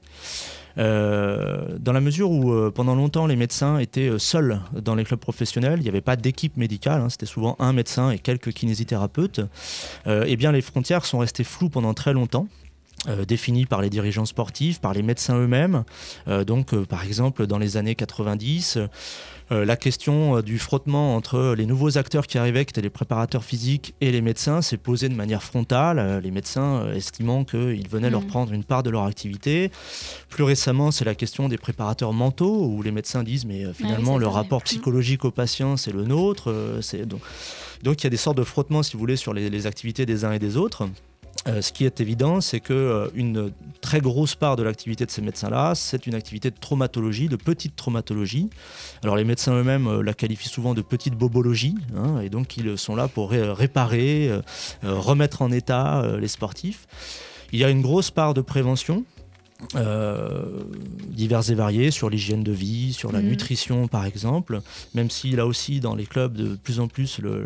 [0.78, 5.03] Euh, dans la mesure où euh, pendant longtemps les médecins étaient euh, seuls dans les
[5.03, 8.51] clubs professionnels, il n'y avait pas d'équipe médicale, hein, c'était souvent un médecin et quelques
[8.51, 9.41] kinésithérapeutes,
[10.07, 12.47] eh bien les frontières sont restées floues pendant très longtemps.
[13.07, 15.84] euh, définies par les dirigeants sportifs, par les médecins eux-mêmes.
[16.45, 18.78] Donc, par exemple, dans les années 90,
[19.52, 22.89] euh, la question euh, du frottement entre les nouveaux acteurs qui arrivaient, qui étaient les
[22.89, 27.43] préparateurs physiques, et les médecins s'est posée de manière frontale, euh, les médecins euh, estimant
[27.43, 28.28] qu'ils venaient leur Mhm.
[28.28, 29.72] prendre une part de leur activité.
[30.30, 34.18] Plus récemment, c'est la question des préparateurs mentaux, où les médecins disent, mais euh, finalement,
[34.18, 36.49] le rapport psychologique au patient, c'est le nôtre.
[36.52, 36.82] euh,
[37.84, 38.02] donc...
[38.02, 40.24] il y a des sortes de frottements, si vous voulez, sur les, les activités des
[40.26, 40.88] uns et des autres.
[41.48, 45.12] Euh, ce qui est évident, c'est que euh, une très grosse part de l'activité de
[45.12, 48.52] ces médecins-là, c'est une activité de traumatologie, de petite traumatologie.
[49.04, 52.78] Alors les médecins eux-mêmes euh, la qualifient souvent de petite bobologie, hein, et donc ils
[52.78, 54.30] sont là pour ré- réparer,
[54.84, 56.88] remettre en état les sportifs.
[57.52, 59.04] Il y a une grosse part de prévention.
[59.76, 60.43] Euh,
[61.07, 63.30] diverses et variées sur l'hygiène de vie, sur la Mhm.
[63.30, 64.62] nutrition par exemple,
[64.93, 67.43] même si là aussi dans les clubs de plus en plus le,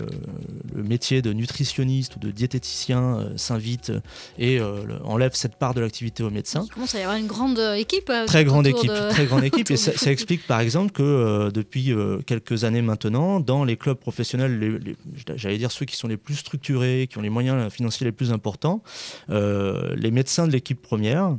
[0.73, 3.91] le métier de nutritionniste ou de diététicien euh, s'invite
[4.39, 6.63] et euh, enlève cette part de l'activité aux médecins.
[6.65, 8.11] Il commence à y avoir une grande euh, équipe.
[8.27, 9.69] Très grande équipe, de- très grande équipe.
[9.71, 11.91] et ça, explique par exemple que depuis
[12.25, 14.95] quelques années maintenant, dans les clubs professionnels,
[15.35, 18.31] j'allais dire ceux qui sont les plus structurés, qui ont les moyens financiers les plus
[18.31, 18.81] importants,
[19.29, 21.35] les médecins de l'équipe première.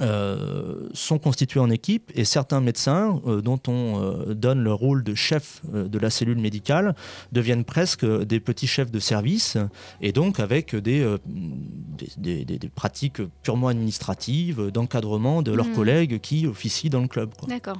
[0.00, 5.02] Euh, sont constitués en équipe et certains médecins euh, dont on euh, donne le rôle
[5.04, 6.94] de chef de la cellule médicale
[7.32, 9.56] deviennent presque des petits chefs de service
[10.00, 15.74] et donc avec des, des, des- des- des pratiques purement administratives d'encadrement de leurs Mhm.
[15.74, 17.30] collègues qui officient dans le club.
[17.48, 17.78] D'accord.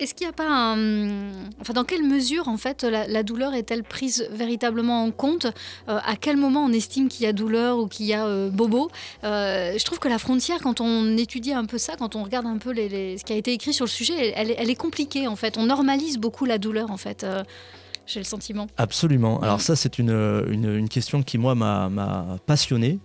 [0.00, 1.30] Est-ce qu'il n'y a pas un...
[1.60, 5.46] Enfin, dans quelle mesure, en fait, la, douleur est-elle prise véritablement en compte?
[5.88, 8.48] Euh, À quel moment on estime qu'il y a douleur ou qu'il y a euh,
[8.50, 8.90] bobo?
[9.24, 12.46] Euh, Je trouve que la frontière, quand on étudie un peu ça, quand on regarde
[12.46, 15.58] un peu ce qui a été écrit sur le sujet, elle, est- compliquée, en fait.
[15.58, 17.26] On normalise beaucoup la douleur, en fait.
[18.06, 18.68] J'ai le sentiment.
[18.76, 19.40] Absolument.
[19.40, 20.10] Alors ça, c'est une,
[20.50, 22.98] une, une question qui, moi, m'a passionné.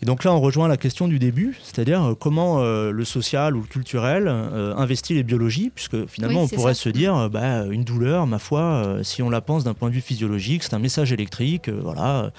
[0.00, 3.56] Et donc là, on rejoint la question du début, c'est-à-dire euh, comment euh, le social
[3.56, 6.82] ou le culturel euh, investit les biologies, puisque finalement, Oui, on pourrait ça.
[6.82, 9.94] se dire, euh, bah, une douleur, ma foi, si on la pense d'un point de
[9.94, 12.30] vue physiologique, c'est un message électrique, voilà,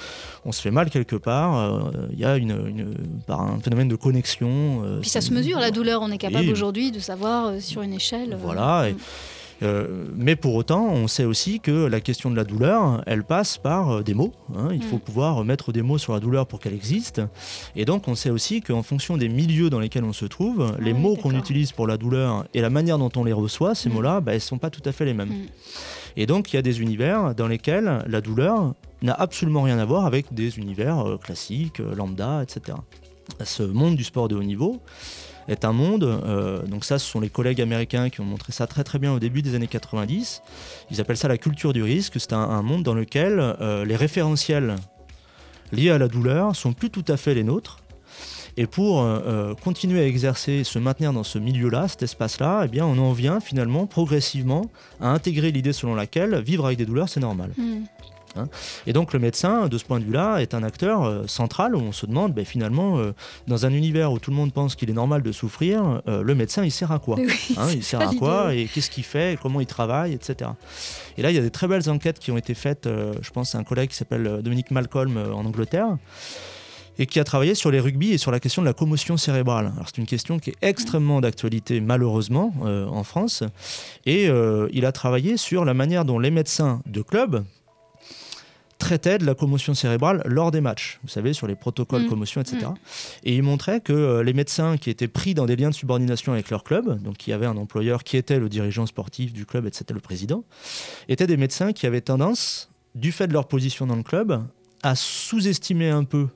[0.46, 2.94] on se fait mal quelque part, il y a une, une-
[3.28, 4.82] par un phénomène de connexion.
[5.02, 6.02] Puis ça se mesure, la douleur.
[6.02, 8.38] On est capable aujourd'hui de savoir sur une échelle.
[8.42, 8.90] Voilà.
[8.90, 8.96] et-
[9.62, 13.58] euh, mais pour autant, on sait aussi que la question de la douleur, elle passe
[13.58, 14.32] par euh, des mots.
[14.56, 14.70] hein.
[14.72, 14.84] Il Mm.
[14.84, 17.22] faut pouvoir mettre des mots sur la douleur pour qu'elle existe.
[17.76, 20.94] Et donc, on sait aussi qu'en fonction des milieux dans lesquels on se trouve, les
[20.94, 24.22] mots qu'on utilise pour la douleur et la manière dont on les reçoit, ces mots-là,
[24.22, 25.34] bah, elles ne sont pas tout à fait les mêmes.
[26.16, 29.86] Et donc, il y a des univers dans lesquels la douleur n'a absolument rien à
[29.86, 32.78] voir avec des univers euh, classiques, lambda, etc.
[33.44, 34.82] Ce monde du sport de haut niveau
[35.50, 38.68] est un monde, euh, donc ça ce sont les collègues américains qui ont montré ça
[38.68, 40.42] très très bien au début des années 90,
[40.92, 44.76] ils appellent ça la culture du risque, c'est un, monde dans lequel euh, les référentiels
[45.72, 47.80] liés à la douleur sont plus tout à fait les nôtres.
[48.58, 52.86] Et pour euh, continuer à exercer, se maintenir dans ce milieu-là, cet espace-là, eh bien,
[52.86, 54.66] on en vient finalement progressivement
[55.00, 57.52] à intégrer l'idée selon laquelle vivre avec des douleurs, c'est normal.
[57.58, 57.84] Hmm.
[58.36, 58.48] Hein.
[58.88, 61.80] Et donc le médecin, de ce point de vue-là, est un acteur euh, central où
[61.80, 63.14] on se demande, ben, finalement, euh,
[63.48, 66.36] dans un univers où tout le monde pense qu'il est normal de souffrir, euh, le
[66.36, 67.28] médecin, il sert à quoi oui,
[67.58, 70.52] Hein, Il sert à quoi et qu'est-ce qu'il fait, et comment il travaille, etc.
[71.18, 73.56] Et là, il y a des très belles enquêtes qui ont été faites, je pense
[73.56, 75.98] à un collègue qui s'appelle Dominique Malcolm en Angleterre,
[77.00, 79.72] et qui a travaillé sur les rugby et sur la question de la commotion cérébrale.
[79.74, 83.44] Alors c'est une question qui est extrêmement d'actualité malheureusement euh, en France,
[84.06, 87.44] et euh, il a travaillé sur la manière dont les médecins de club
[88.80, 92.10] traitaient de la commotion cérébrale lors des matchs, vous savez, sur les protocoles Mm.
[92.10, 92.58] commotion, etc.
[92.66, 92.74] Mm.
[93.26, 96.32] Et il montrait que euh, les médecins qui étaient pris dans des liens de subordination
[96.34, 99.68] avec leur club, donc qui avaient un employeur qui était le dirigeant sportif du club
[99.68, 100.44] et c'était le président,
[101.08, 104.44] étaient des médecins qui avaient tendance, du fait de leur position dans le club,
[104.82, 106.28] à sous-estimer un peu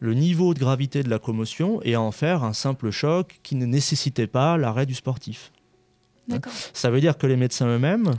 [0.00, 3.54] le niveau de gravité de la commotion et à en faire un simple choc qui
[3.54, 5.52] ne nécessitait pas l'arrêt du sportif.
[6.28, 6.52] D'accord.
[6.72, 8.12] Ça veut dire que les médecins eux-mêmes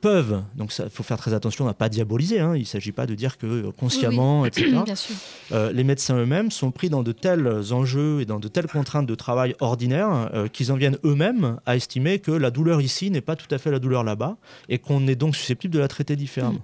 [0.00, 2.92] peuvent, donc il faut faire très attention à ne pas diaboliser, hein, il ne s'agit
[2.92, 4.62] pas de dire que euh, consciemment, Oui, oui.
[4.62, 4.82] etc.
[4.84, 5.14] Bien sûr.
[5.52, 9.06] Euh, les médecins eux-mêmes sont pris dans de tels enjeux et dans de telles contraintes
[9.06, 13.20] de travail ordinaires euh, qu'ils en viennent eux-mêmes à estimer que la douleur ici n'est
[13.20, 14.36] pas tout à fait la douleur là-bas
[14.68, 16.60] et qu'on est donc susceptible de la traiter différemment.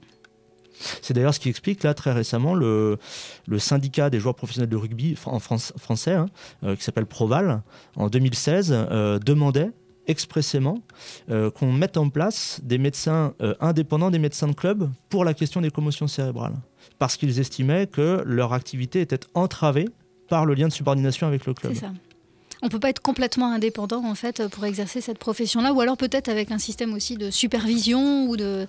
[1.03, 2.99] C'est d'ailleurs ce qui explique là très récemment le,
[3.47, 6.27] le syndicat des joueurs professionnels de rugby en France, français, hein,
[6.65, 7.63] euh, qui s'appelle Proval,
[7.95, 9.71] en 2016, euh, demandait
[10.07, 10.81] expressément
[11.31, 15.35] euh, qu'on mette en place des médecins euh, indépendants des médecins de club pour la
[15.35, 16.55] question des commotions cérébrales.
[16.99, 19.89] Parce qu'ils estimaient que leur activité était entravée
[20.29, 21.75] par le lien de subordination avec le club.
[22.65, 26.31] On peut pas être complètement indépendant en fait pour exercer cette profession-là, ou alors peut-être
[26.31, 28.67] avec un système aussi de supervision ou de,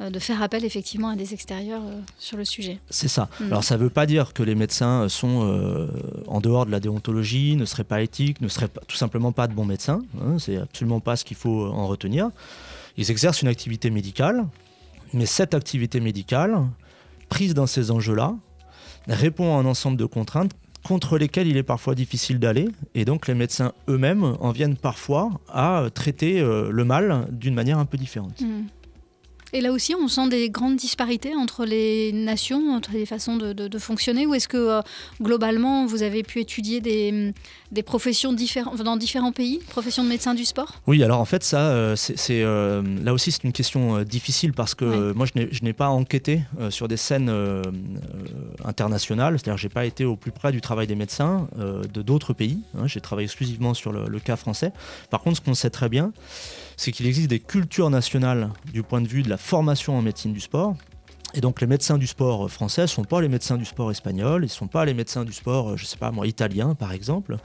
[0.00, 2.78] de faire appel effectivement à des extérieurs euh, sur le sujet.
[2.90, 3.30] C'est ça.
[3.40, 3.44] Mm.
[3.46, 5.88] Alors ça ne veut pas dire que les médecins sont euh,
[6.26, 9.46] en dehors de la déontologie, ne seraient pas éthiques, ne seraient pas- tout simplement pas
[9.48, 10.02] de bons médecins.
[10.20, 12.30] hein, c'est absolument pas ce qu'il faut en retenir.
[12.98, 14.46] Ils exercent une activité médicale,
[15.14, 16.66] mais cette activité médicale,
[17.30, 18.34] prise dans ces enjeux-là,
[19.06, 20.52] répond à un ensemble de contraintes
[20.84, 22.68] contre lesquelles il est parfois difficile d'aller.
[22.94, 27.78] Et donc les médecins eux-mêmes en viennent parfois à traiter euh, le mal d'une manière
[27.78, 28.40] un peu différente.
[28.40, 28.66] Mm.
[29.52, 33.52] Et là aussi, on sent des grandes disparités entre les nations, entre les façons de,
[33.54, 34.80] de- de fonctionner, ou est-ce que euh,
[35.22, 37.32] globalement, vous avez pu étudier des,
[37.72, 40.74] des professions différentes dans différents pays, professions de médecins du sport?
[40.86, 44.74] Oui, alors en fait, ça, euh, c'est, euh, là aussi, c'est une question difficile parce
[44.74, 47.30] que moi, je n'ai, je n'ai pas enquêté sur des scènes
[48.64, 52.32] internationales, c'est-à-dire que j'ai pas été au plus près du travail des médecins de d'autres
[52.32, 52.60] pays.
[52.76, 52.86] hein.
[52.86, 54.72] j'ai travaillé exclusivement sur le, le cas français.
[55.10, 56.12] Par contre, ce qu'on sait très bien,
[56.78, 60.32] c'est qu'il existe des cultures nationales du point de vue de la formation en médecine
[60.32, 60.74] du sport.
[61.34, 64.40] Et donc les médecins du sport français ne sont pas les médecins du sport espagnol,
[64.40, 66.92] ils ne sont pas les médecins du sport, euh, je sais pas moi, italien par
[66.92, 67.36] exemple.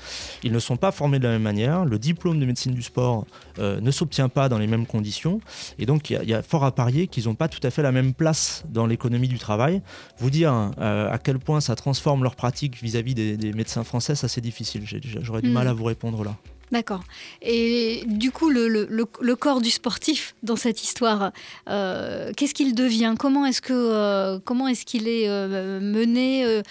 [0.42, 1.84] Ils ne sont pas formés de la même manière.
[1.84, 3.26] Le diplôme de médecine du sport
[3.60, 5.42] euh, ne s'obtient pas dans les mêmes conditions.
[5.80, 7.60] Et donc il y a- il y, a fort à parier qu'ils n'ont pas tout
[7.68, 9.82] à fait la même place dans l'économie du travail.
[10.18, 14.16] Vous dire euh, à quel point ça transforme leur pratique vis-à-vis des, des médecins français,
[14.16, 14.84] ça c'est difficile.
[15.22, 15.54] J'aurais du Mm.
[15.54, 16.38] mal à vous répondre là.
[16.74, 17.04] D'accord.
[17.44, 21.32] Et du coup, le, corps du sportif dans cette histoire,
[21.70, 23.14] euh, qu'est-ce qu'il devient?
[23.20, 26.64] Comment est-ce que euh, comment est-ce qu'il est, euh, mené,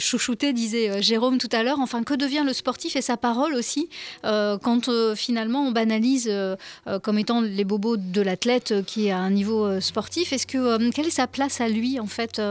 [0.00, 1.78] chouchouté, disait Jérôme tout à l'heure.
[1.78, 3.88] Enfin, que devient le sportif et sa parole aussi
[4.24, 6.28] quand finalement on banalise
[7.04, 10.32] comme étant les bobos de l'athlète qui est à un niveau sportif?
[10.32, 12.42] Est-ce que quelle est sa place à lui en fait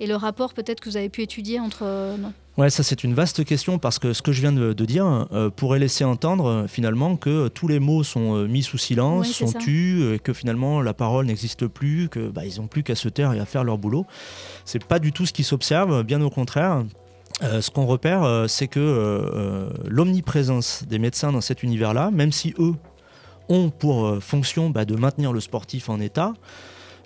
[0.00, 1.84] et le rapport peut-être que vous avez pu étudier entre.
[2.58, 5.26] Ouais, ça c'est une vaste question parce que ce que je viens de, de dire
[5.32, 9.40] euh, pourrait laisser entendre euh, finalement que tous les mots sont euh, mis sous silence,
[9.40, 12.82] Ouais, sont tus, euh, que finalement la parole n'existe plus, que bah, ils n'ont plus
[12.82, 14.04] qu'à se taire et à faire leur boulot.
[14.66, 16.84] C'est pas du tout ce qui s'observe, bien au contraire.
[17.42, 22.10] Euh, ce qu'on repère, euh, c'est que euh, euh, l'omniprésence des médecins dans cet univers-là,
[22.10, 22.74] même si eux
[23.48, 26.34] ont pour euh, fonction bah, de maintenir le sportif en état,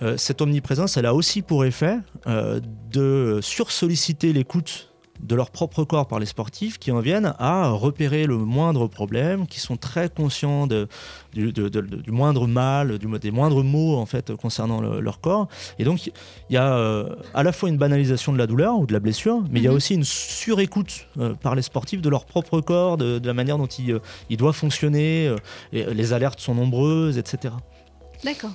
[0.03, 4.93] euh, cette omniprésence, elle a aussi pour effet euh, de sursolliciter l'écoute
[5.23, 9.47] de leur propre corps par les sportifs qui en viennent à repérer le moindre problème,
[9.47, 10.89] qui sont très conscients de-
[11.33, 15.01] du, de- de- de- du moindre mal, du- des moindres mots en fait concernant le-
[15.01, 15.49] leur corps.
[15.79, 16.13] Et donc il
[16.51, 19.43] y a euh, à la fois une banalisation de la douleur ou de la blessure,
[19.51, 19.77] mais il y a Mhm.
[19.77, 23.67] aussi une surécoute euh, par les sportifs de leur propre corps, de, la manière dont
[23.67, 23.99] il, euh,
[24.31, 25.35] il doit fonctionner.
[25.73, 27.55] et les alertes sont nombreuses, etc.
[28.25, 28.51] D'accord.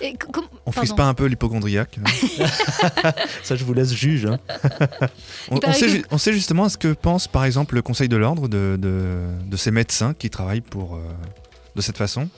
[0.00, 1.98] Et co- com- On frise pas un peu l'hypochondriaque
[3.42, 4.26] Ça, je vous laisse juge.
[4.26, 4.38] hein.
[5.50, 8.16] on, sait, que- ju- on sait justement ce que pense par exemple le Conseil de
[8.16, 10.98] l'ordre de, de- de ces médecins qui travaillent pour, euh,
[11.76, 12.28] de cette façon.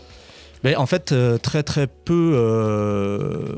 [0.65, 3.57] Mais en fait, euh, très très peu, euh,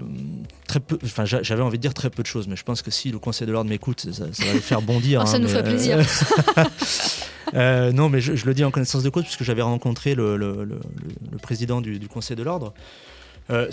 [0.67, 0.99] très peu.
[1.05, 3.11] Enfin, j'a- j'avais envie de dire très peu de choses, mais je pense que si
[3.11, 5.23] le Conseil de l'ordre m'écoute, ça, ça va le faire bondir.
[5.23, 5.99] Oh, ça hein, nous mais, fait plaisir.
[7.55, 10.37] euh, non, mais je, je le dis en connaissance de cause puisque j'avais rencontré le,
[10.37, 10.81] le- le-
[11.33, 12.75] le président du, du Conseil de l'ordre.
[13.51, 13.71] Euh,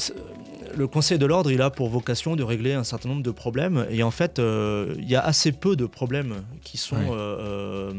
[0.76, 3.86] le Conseil de l'ordre, il a pour vocation de régler un certain nombre de problèmes.
[3.90, 7.94] Et en fait, euh, il y a assez peu de problèmes qui sont Ouais.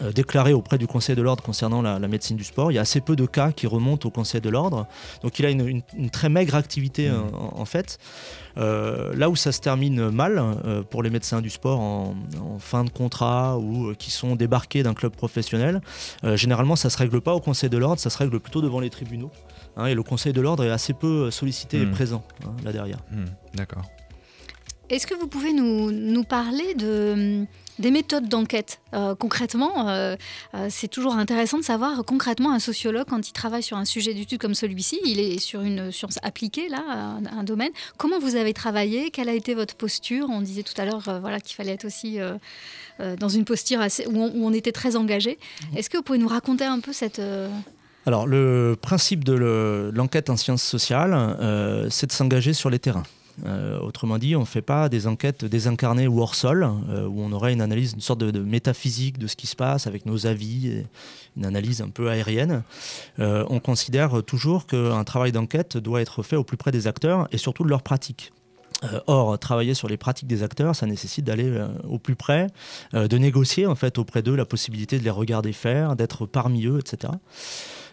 [0.00, 2.70] Euh, euh, déclarés auprès du Conseil de l'ordre concernant la, la médecine du sport.
[2.70, 4.86] Il y a assez peu de cas qui remontent au Conseil de l'ordre.
[5.22, 7.34] Donc il a une, une- une très maigre activité Mmh.
[7.34, 7.98] en, en fait.
[8.58, 12.58] Euh, là où ça se termine mal euh, pour les médecins du sport en, en
[12.58, 15.80] fin de contrat ou euh, qui sont débarqués d'un club professionnel,
[16.24, 18.80] euh, généralement ça se règle pas au Conseil de l'ordre, ça se règle plutôt devant
[18.80, 19.30] les tribunaux.
[19.76, 21.90] hein, et le Conseil de l'ordre est assez peu sollicité et Mm.
[21.90, 22.98] présent hein, là derrière.
[23.12, 23.24] Hmm,
[23.54, 23.84] D'accord.
[24.88, 27.44] Est-ce que vous pouvez nous, nous parler de,
[27.78, 28.80] des méthodes d'enquête.
[28.94, 30.16] Euh, concrètement, euh,
[30.54, 34.14] euh, c'est toujours intéressant de savoir concrètement un sociologue, quand il travaille sur un sujet
[34.14, 37.70] d'étude comme celui-ci, il est sur une science appliquée, là, un, un domaine.
[37.96, 39.10] Comment vous avez travaillé?
[39.10, 40.28] Quelle a été votre posture?
[40.30, 42.18] On disait tout à l'heure voilà, qu'il fallait être aussi
[42.98, 45.38] dans une posture assez, où, on, où, on, était très engagé.
[45.76, 47.20] Est-ce que vous pouvez nous raconter un peu cette...
[48.06, 51.36] Alors, le principe de l'enquête en sciences sociales,
[51.90, 53.04] c'est de s'engager sur les terrains.
[53.44, 57.20] Euh, autrement dit, on ne fait pas des enquêtes désincarnées ou hors sol, euh, où
[57.20, 60.26] on aurait une analyse, une sorte de, métaphysique de ce qui se passe avec nos
[60.26, 60.84] avis,
[61.36, 62.62] une analyse un peu aérienne.
[63.18, 67.28] Euh, on considère toujours qu'un travail d'enquête doit être fait au plus près des acteurs
[67.32, 68.32] et surtout de leurs pratiques.
[69.06, 71.50] or, travailler sur les pratiques des acteurs, ça nécessite d'aller
[71.88, 72.48] au plus près,
[72.92, 76.78] de négocier en fait auprès d'eux la possibilité de les regarder faire, d'être parmi eux,
[76.78, 77.14] etc.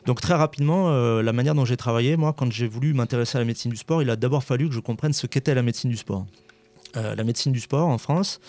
[0.06, 3.39] Donc très rapidement, euh, la manière dont j'ai travaillé, moi, quand j'ai voulu m'intéresser à
[3.39, 5.89] la médecine du sport, il a d'abord fallu que je comprenne ce qu'était la médecine
[5.89, 6.26] du sport.
[6.95, 8.39] Euh, la médecine du sport en France,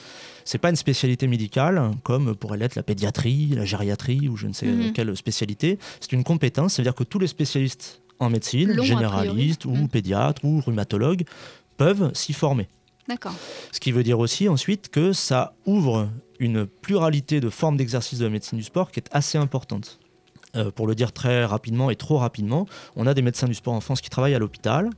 [0.45, 4.53] c'est pas une spécialité médicale comme pourrait l'être la pédiatrie, la gériatrie ou je ne
[4.53, 4.93] sais Mhm.
[4.93, 5.79] quelle spécialité.
[6.01, 9.89] C'est une compétence, c'est-à-dire que tous les spécialistes en médecine, Long, généralistes ou Mhm.
[9.89, 11.25] pédiatres ou rhumatologues,
[11.77, 12.69] peuvent s'y former.
[13.09, 13.35] D'accord.
[13.73, 18.25] Ce qui veut dire aussi ensuite que ça ouvre une pluralité de formes d'exercice de
[18.25, 19.99] la médecine du sport qui est assez importante.
[20.57, 23.75] Euh, pour le dire très rapidement et trop rapidement, on a des médecins du sport
[23.75, 24.91] en France qui travaillent à l'hôpital,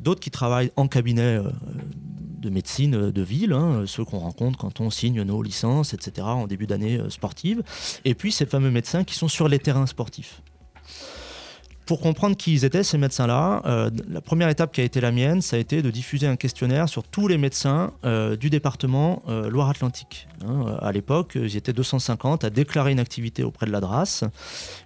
[0.00, 1.50] d'autres qui travaillent en cabinet euh,
[1.94, 6.26] de médecine euh, de ville, hein, ceux qu'on rencontre quand on signe nos licences, etc.,
[6.26, 7.62] en début d'année sportive,
[8.04, 10.42] et puis ces fameux médecins qui sont sur les terrains sportifs.
[11.88, 15.10] Pour comprendre qui ils étaient, ces médecins-là, euh, la première étape qui a été la
[15.10, 19.22] mienne, ça a été de diffuser un questionnaire sur tous les médecins euh, du département
[19.26, 20.28] euh, Loire-Atlantique.
[20.46, 24.24] Hein, à l'époque, ils étaient 250 à déclarer une activité auprès de la DRAS.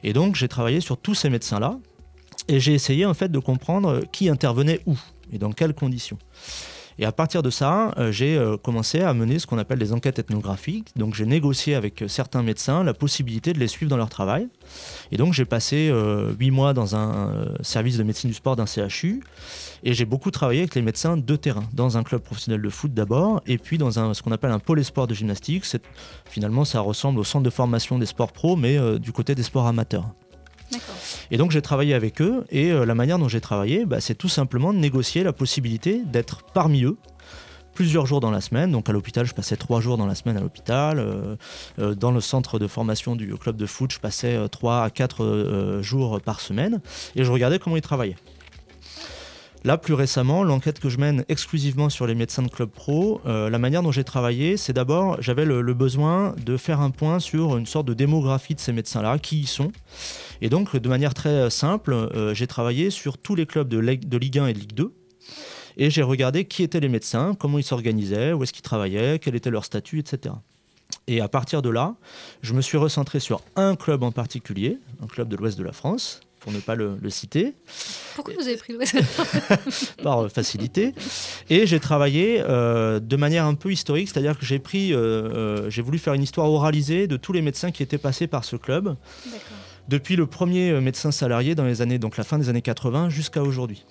[0.05, 1.77] Et donc, j'ai travaillé sur tous ces médecins-là.
[2.47, 4.97] Et j'ai essayé en fait de comprendre qui intervenait où
[5.33, 6.19] et dans quelles conditions.
[6.99, 9.93] Et à partir de ça, euh, j'ai euh, commencé à mener ce qu'on appelle des
[9.93, 10.89] enquêtes ethnographiques.
[10.97, 14.49] Donc j'ai négocié avec euh, certains médecins la possibilité de les suivre dans leur travail.
[15.11, 15.93] Et donc j'ai passé
[16.39, 19.23] huit mois dans un service de médecine du sport d'un CHU.
[19.85, 22.95] Et j'ai beaucoup travaillé avec les médecins de terrain, dans un club professionnel de foot
[22.95, 25.65] d'abord, et puis dans un, ce qu'on appelle un pôle esport de gymnastique.
[26.25, 29.67] Finalement, ça ressemble au centre de formation des sports pros, mais du côté des sports
[29.67, 30.07] amateurs.
[31.33, 34.15] Et donc j'ai travaillé avec eux et euh, la manière dont j'ai travaillé, bah, c'est
[34.15, 36.99] tout simplement de négocier la possibilité d'être parmi eux
[37.75, 38.71] plusieurs jours dans la semaine.
[38.71, 40.99] Donc à l'hôpital, je passais trois jours dans la semaine à l'hôpital.
[40.99, 41.37] Euh,
[41.79, 45.81] euh, dans le centre de formation du club de foot, je passais trois à quatre
[45.81, 46.83] jours par semaine
[47.17, 48.17] et je regardais comment ils travaillaient.
[49.65, 53.49] Là, plus récemment, l'enquête que je mène exclusivement sur les médecins de club pro, euh,
[53.49, 57.57] la manière dont j'ai travaillé, c'est d'abord, j'avais le, besoin de faire un point sur
[57.57, 59.71] une sorte de démographie de ces médecins-là, qui ils sont.
[60.41, 64.17] Et donc, de manière très simple, euh, j'ai travaillé sur tous les clubs de, de
[64.17, 64.93] Ligue 1 et de Ligue 2.
[65.77, 69.37] Et j'ai regardé qui étaient les médecins, comment ils s'organisaient, où est-ce qu'ils travaillaient, quel
[69.37, 70.35] était leur statut, etc.
[71.07, 71.95] Et à partir de là,
[72.43, 75.73] je me suis recentré sur un club en particulier, un club de l'ouest de la
[75.73, 77.55] France, pour ne pas le- le citer
[78.15, 78.97] Pourquoi vous avez pris l'ouest
[80.03, 80.93] par euh, facilité.
[81.51, 85.83] Et j'ai travaillé euh, de manière un peu historique, c'est-à-dire que j'ai pris, euh, j'ai
[85.83, 88.97] voulu faire une histoire oralisée de tous les médecins qui étaient passés par ce club,
[89.89, 93.43] depuis le premier médecin salarié dans les années, donc la fin des années 80 jusqu'à
[93.43, 93.85] aujourd'hui.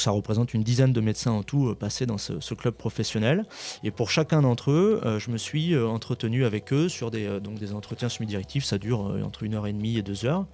[0.00, 3.44] Ça représente une dizaine de médecins en tout euh, passés dans ce, club professionnel.
[3.84, 7.28] Et pour chacun d'entre eux, euh, je me suis euh, entretenu avec eux sur des,
[7.72, 8.64] entretiens semi-directifs.
[8.64, 10.46] Ça dure entre une heure et demie et deux heures.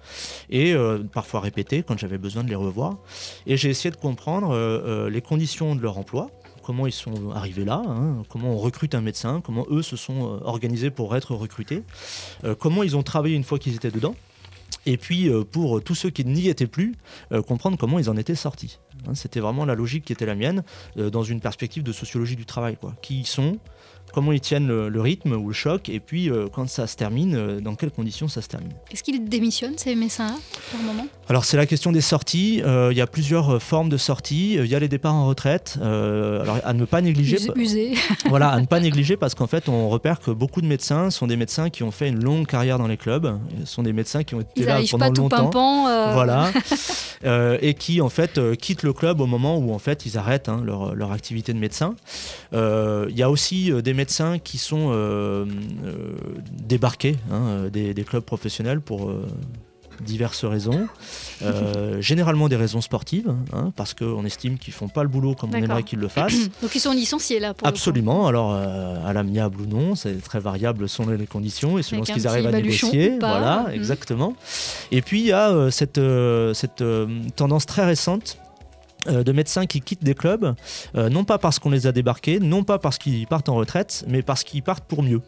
[0.49, 0.75] Et
[1.13, 2.97] parfois répétés quand j'avais besoin de les revoir.
[3.45, 6.29] Et j'ai essayé de comprendre les conditions de leur emploi
[6.63, 10.39] comment ils sont arrivés là, hein, comment on recrute un médecin, comment eux se sont
[10.43, 11.83] organisés pour être recrutés,
[12.59, 14.15] comment ils ont travaillé une fois qu'ils étaient dedans.
[14.87, 16.95] Et puis, euh, pour tous ceux qui n'y étaient plus,
[17.33, 18.79] euh, comprendre comment ils en étaient sortis.
[19.05, 20.63] Hein, C'était vraiment la logique qui était la mienne,
[20.97, 22.77] euh, dans une perspective de sociologie du travail.
[23.01, 23.59] Qui ils sont,
[24.13, 26.95] comment ils tiennent le, le rythme ou le choc, et puis euh, quand ça se
[26.95, 28.71] termine, euh, dans quelles conditions ça se termine.
[28.91, 30.35] Est-ce qu'ils démissionnent, ces médecins-là,
[30.71, 31.05] par moment?
[31.29, 32.61] Alors c'est la question des sorties.
[32.65, 34.55] Euh, Il y a plusieurs formes de sorties.
[34.55, 35.77] Il y a les départs en retraite.
[35.81, 37.37] Alors à ne pas négliger.
[37.55, 37.95] Usé-
[38.29, 41.27] voilà, à ne pas négliger parce qu'en fait on repère que beaucoup de médecins sont
[41.27, 43.37] des médecins qui ont fait une longue carrière dans les clubs.
[43.65, 45.43] Ce sont des médecins qui ont été Ils là pendant pas tout longtemps.
[45.45, 46.13] pimpant.
[46.13, 46.51] Voilà.
[47.61, 50.61] Et qui en fait quittent le club au moment où en fait ils arrêtent hein,
[50.63, 51.95] leur, leur activité de médecin.
[52.53, 55.45] Il y a aussi des médecins qui sont euh,
[55.85, 56.13] euh,
[56.63, 59.11] débarqués hein, euh, des, des clubs professionnels pour
[60.05, 60.87] diverses raisons,
[61.41, 65.49] Euh, généralement des raisons sportives, hein, parce qu'on estime qu'ils font pas le boulot comme
[65.51, 66.49] on aimerait qu'ils le fassent.
[66.61, 67.67] Donc ils sont licenciés là pour.
[67.67, 68.27] Absolument.
[68.27, 72.07] Alors, euh, à l'amiable ou non, c'est très variable selon les conditions et selon Avec
[72.09, 73.17] ce qu'ils arrivent à négocier.
[73.19, 73.73] Voilà, Mhm.
[73.73, 74.35] exactement.
[74.91, 75.99] Et puis, il y a euh, cette,
[76.53, 76.83] cette
[77.35, 78.37] tendance très récente
[79.05, 80.55] de médecins qui quittent des clubs,
[80.95, 84.03] euh, non pas parce qu'on les a débarqués, non pas parce qu'ils partent en retraite,
[84.07, 85.21] mais parce qu'ils partent pour mieux.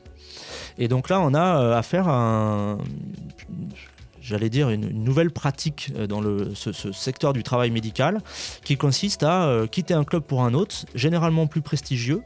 [0.78, 2.78] Et donc là, on a euh, affaire à un,
[4.30, 6.22] j'allais dire, une, nouvelle pratique euh, dans
[6.54, 8.22] ce, secteur du travail médical
[8.64, 12.22] qui consiste à euh, quitter un club pour un autre, généralement plus prestigieux,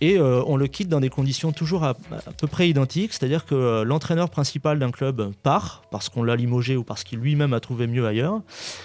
[0.00, 3.46] et euh, on le quitte dans des conditions toujours à, à peu près identiques, c'est-à-dire
[3.46, 7.60] que l'entraîneur principal d'un club part parce qu'on l'a limogé ou parce qu'il lui-même a
[7.60, 8.42] trouvé mieux ailleurs,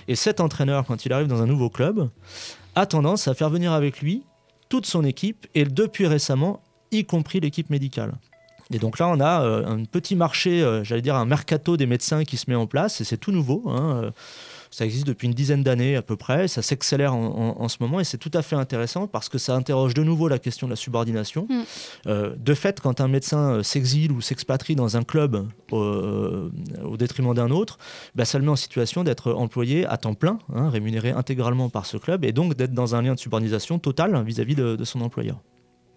[0.08, 2.10] et cet entraîneur, quand il arrive dans un nouveau club,
[2.76, 4.24] a tendance à faire venir avec lui
[4.70, 8.14] toute son équipe, et depuis récemment, y compris l'équipe médicale.
[8.74, 11.86] Et donc là, on a euh, un petit marché, euh, j'allais dire un mercato des
[11.86, 13.64] médecins qui se met en place, et c'est tout nouveau.
[13.68, 14.12] hein, euh,
[14.72, 17.78] ça existe depuis une dizaine d'années à peu près, ça s'accélère en, en- en ce
[17.80, 20.68] moment, et c'est tout à fait intéressant parce que ça interroge de nouveau la question
[20.68, 21.48] de la subordination.
[21.50, 22.12] Mm.
[22.38, 27.78] De fait, quand un médecin s'exile ou s'expatrie dans un club au détriment d'un autre,
[28.16, 31.86] bah, ça le met en situation d'être employé à temps plein, hein, rémunéré intégralement par
[31.86, 35.00] ce club, et donc d'être dans un lien de subordination total vis-à-vis de- de son
[35.02, 35.38] employeur.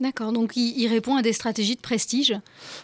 [0.00, 2.34] D'accord, donc il, il répond à des stratégies de prestige,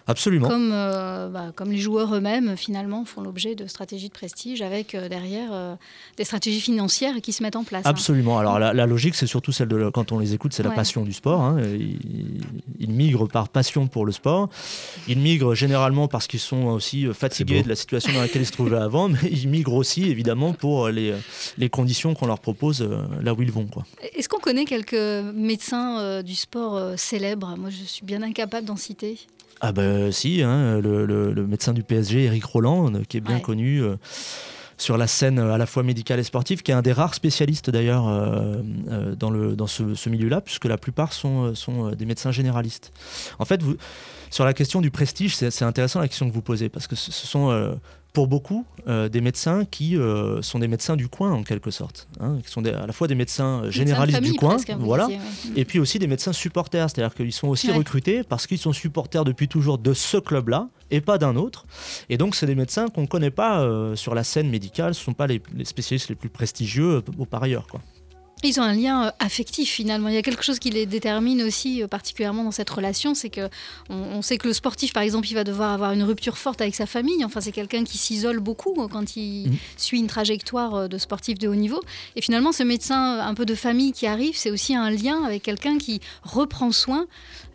[0.07, 0.49] Absolument.
[0.49, 4.95] comme, euh, bah, comme les joueurs eux-mêmes finalement font l'objet de stratégies de prestige avec
[4.95, 5.75] euh, derrière euh,
[6.17, 7.87] des stratégies financières qui se mettent en place.
[7.87, 7.91] hein.
[7.91, 8.39] Absolument.
[8.39, 10.71] Alors la, la logique, c'est surtout celle de la- quand on les écoute, c'est la
[10.71, 10.75] Ouais.
[10.75, 11.41] passion du sport.
[11.41, 11.59] hein.
[11.63, 11.99] Ils,
[12.81, 14.49] ils migrent par passion pour le sport.
[15.07, 18.53] Ils migrent généralement parce qu'ils sont aussi fatigués de la situation dans laquelle ils se
[18.53, 21.15] trouvaient avant, mais ils migrent aussi évidemment pour les,
[21.59, 22.87] les conditions qu'on leur propose
[23.23, 23.69] là où ils vont.
[24.17, 24.95] Est-ce qu'on connaît quelques
[25.35, 29.19] médecins euh, du sport euh, célèbres Moi, je suis bien incapable d'en citer.
[29.61, 33.21] Ah ben si, hein, le, le- le médecin du PSG, Eric Roland, euh, qui est
[33.21, 33.41] bien Ouais.
[33.43, 33.97] connu euh,
[34.77, 37.15] sur la scène euh, à la fois médicale et sportive, qui est un des rares
[37.15, 38.57] spécialistes d'ailleurs euh,
[38.91, 42.93] euh, dans, le, dans ce, ce milieu-là, puisque la plupart sont, sont des médecins généralistes.
[43.39, 43.77] En fait, vous,
[44.31, 46.97] sur la question du prestige, c'est c'est intéressant la question que vous posez, parce que
[46.97, 47.75] ce, ce sont euh,
[48.15, 52.09] pour beaucoup euh, des médecins qui euh, sont des médecins du coin en quelque sorte,
[52.21, 54.71] hein, qui sont des- à la fois des médecins euh, Médecins généralistes du coin, presque,
[54.71, 55.61] hein, voilà, disiez, ouais.
[55.61, 57.77] et puis aussi des médecins supporters, c'est-à-dire qu'ils sont aussi Ouais.
[57.77, 61.67] recrutés parce qu'ils sont supporters depuis toujours de ce club-là et pas d'un autre.
[62.09, 65.01] Et donc, c'est des médecins qu'on ne connaît pas euh, sur la scène médicale, ce
[65.01, 67.67] ne sont pas les, les spécialistes les plus prestigieux au par ailleurs.
[67.67, 67.81] Quoi.
[68.49, 70.09] Ils ont un lien euh, affectif finalement.
[70.09, 73.31] Il y a quelque chose qui les détermine aussi euh, particulièrement dans cette relation, c'est
[73.31, 73.49] que
[73.91, 76.61] on, on sait que le sportif, par exemple, il va devoir avoir une rupture forte
[76.61, 77.25] avec sa famille.
[77.25, 79.57] Enfin, c'est quelqu'un qui s'isole beaucoup euh, quand il Mhm.
[79.77, 81.81] suit une trajectoire euh, de sportif de haut niveau.
[82.17, 85.43] Et finalement, ce médecin un peu de famille qui arrive, c'est aussi un lien avec
[85.43, 87.07] quelqu'un qui reprend soin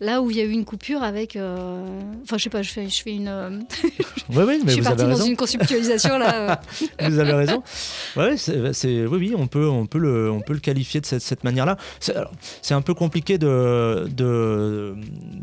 [0.02, 1.36] là où il y a eu une coupure avec.
[1.36, 1.86] euh,
[2.24, 3.66] Enfin, je sais pas, je fais, je fais une.
[4.30, 5.26] Oui, oui, mais je suis vous partie avez dans raison.
[5.26, 6.62] une conceptualisation là.
[7.02, 7.64] vous avez raison.
[8.16, 11.20] Ouais, c'est- oui, oui, on peut, on peut le, on peut le qualifier de cette,
[11.22, 11.78] cette manière-là.
[12.00, 14.96] C'est, un peu compliqué de, de-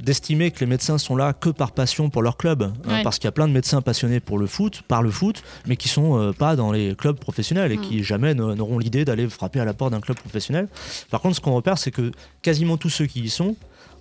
[0.03, 3.27] d'estimer que les médecins sont là que par passion pour leur club, hein, parce qu'il
[3.27, 6.19] y a plein de médecins passionnés pour le foot, par le foot, mais qui sont
[6.19, 7.81] euh, pas dans les clubs professionnels et Mm.
[7.81, 10.69] qui jamais n'auront l'idée d'aller frapper à la porte d'un club professionnel.
[11.11, 12.11] Par contre, ce qu'on repère, c'est que
[12.43, 13.55] quasiment tous ceux qui y sont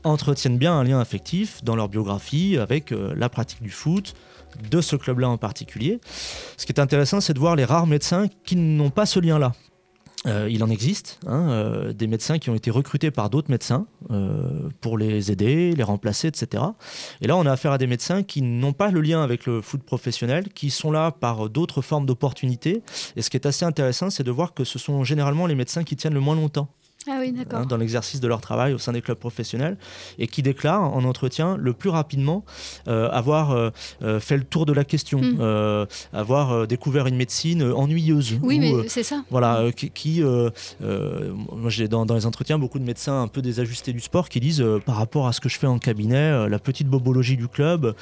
[0.04, 4.14] entretiennent bien un lien affectif dans leur biographie avec euh, la pratique du foot,
[4.72, 6.00] de ce club-là en particulier.
[6.56, 9.52] Ce qui est intéressant, c'est de voir les rares médecins qui n'ont pas ce lien-là.
[10.26, 13.86] Euh, il en existe, hein, euh, des médecins qui ont été recrutés par d'autres médecins
[14.12, 16.64] euh, pour les aider, les remplacer, etc.
[17.22, 19.62] Et là, on a affaire à des médecins qui n'ont pas le lien avec le
[19.62, 22.82] foot professionnel, qui sont là par d'autres formes d'opportunités.
[23.16, 25.84] Et ce qui est assez intéressant, c'est de voir que ce sont généralement les médecins
[25.84, 26.70] qui tiennent le moins longtemps
[27.08, 29.78] Ah oui, hein, dans l'exercice de leur travail au sein des clubs professionnels
[30.18, 32.44] et qui déclarent en entretien le plus rapidement
[32.88, 33.70] euh, avoir euh,
[34.02, 35.38] euh, fait le tour de la question, Mm.
[35.40, 38.40] euh, avoir découvert une médecine ennuyeuse.
[38.42, 39.24] Oui, ou, mais c'est ça.
[39.30, 43.94] Voilà, qui, qui, moi j'ai dans, dans les entretiens beaucoup de médecins un peu désajustés
[43.94, 46.88] du sport qui disent par rapport à ce que je fais en cabinet, la petite
[46.88, 47.96] bobologie du club,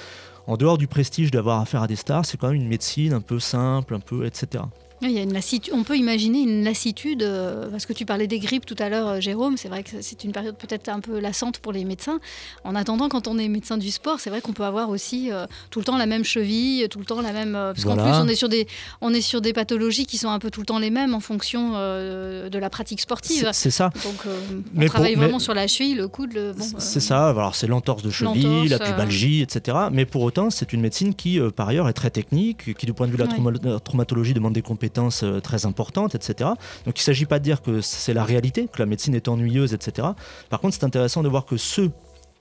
[0.48, 3.22] en dehors du prestige d'avoir affaire à des stars, c'est quand même une médecine un
[3.22, 4.64] peu simple, un peu etc.
[5.10, 5.74] Il y a une lassitude.
[5.76, 9.08] On peut imaginer une lassitude, euh, parce que tu parlais des grippes tout à l'heure,
[9.08, 9.58] euh, Jérôme.
[9.58, 12.20] C'est vrai que c'est une période peut-être un peu lassante pour les médecins.
[12.64, 15.46] En attendant, quand on est médecin du sport, c'est vrai qu'on peut avoir aussi euh,
[15.70, 17.56] tout le temps la même cheville, tout le temps la même.
[17.56, 18.68] euh, parce qu'en plus, on est sur des,
[19.02, 21.20] on est sur des pathologies qui sont un peu tout le temps les mêmes en
[21.20, 23.50] fonction de la pratique sportive.
[23.54, 23.90] C'est- ça.
[24.04, 26.54] Donc, on Mais pour- travaille mais- vraiment sur la cheville, le coude, le.
[26.54, 29.78] Bon, C'est ça, alors c'est l'entorse de cheville, la pubalgie, etc.
[29.92, 33.08] Mais pour autant, c'est une médecine qui, par ailleurs, est très technique, qui, du point
[33.08, 33.36] de vue de la Ouais.
[33.36, 34.93] trauma- la traumatologie, demande des compétences
[35.24, 36.50] euh, très importantes, etc.
[36.86, 39.28] Donc il ne s'agit pas de dire que c'est la réalité, que la médecine est
[39.28, 40.08] ennuyeuse, etc.
[40.50, 41.92] Par contre, c'est intéressant de voir que ceux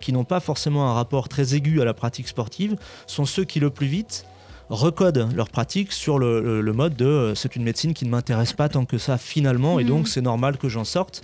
[0.01, 2.77] qui n'ont pas forcément un rapport très aigu à la pratique sportive
[3.07, 4.25] sont ceux qui, le plus vite,
[4.69, 8.11] recodent leur pratique sur le, le- le mode de euh, c'est une médecine qui ne
[8.11, 9.89] m'intéresse pas tant que ça finalement et Mhm.
[9.91, 11.23] donc c'est normal que j'en sorte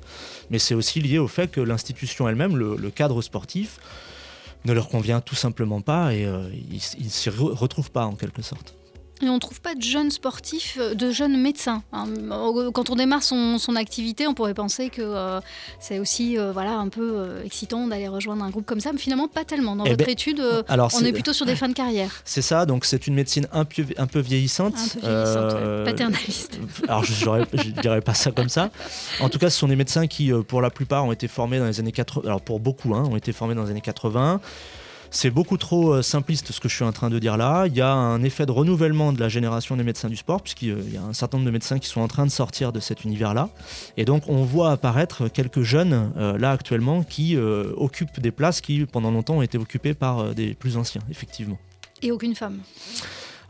[0.50, 3.78] mais c'est aussi lié au fait que l'institution elle-même le, le cadre sportif
[4.66, 8.04] ne leur convient tout simplement pas et euh, ils ils ne s'y re- retrouvent pas
[8.04, 8.74] en quelque sorte
[9.20, 11.82] Et on trouve pas de jeunes sportifs, euh, de jeunes médecins.
[11.92, 12.04] hein.
[12.72, 15.40] Quand on démarre son, son activité, on pourrait penser que euh,
[15.80, 18.98] c'est aussi euh, voilà, un peu euh, excitant d'aller rejoindre un groupe comme ça, mais
[18.98, 19.74] finalement pas tellement.
[19.74, 22.10] Dans Eh votre ben, étude, alors, on est plutôt sur des fins de carrière.
[22.24, 24.74] C'est ça, donc c'est une médecine un peu, un peu vieillissante.
[24.76, 25.84] Un peu vieillissante, ouais.
[25.84, 26.58] Paternaliste.
[26.88, 28.70] Alors je ne dirais pas ça comme ça.
[29.20, 31.66] En tout cas, ce sont des médecins qui, pour la plupart, ont été formés dans
[31.66, 32.22] les années 80.
[32.24, 34.40] Alors pour beaucoup, hein, ont été formés dans les années 80.
[35.10, 37.66] C'est beaucoup trop euh, simpliste ce que je suis en train de dire là.
[37.66, 40.92] Il y a un effet de renouvellement de la génération des médecins du sport, puisqu'il
[40.92, 43.04] y a un certain nombre de médecins qui sont en train de sortir de cet
[43.04, 43.48] univers-là.
[43.96, 48.60] Et donc on voit apparaître quelques jeunes, euh, là actuellement, qui euh, occupent des places
[48.60, 51.58] qui, pendant longtemps, ont été occupées par euh, des plus anciens, effectivement.
[52.02, 52.60] Et aucune femme.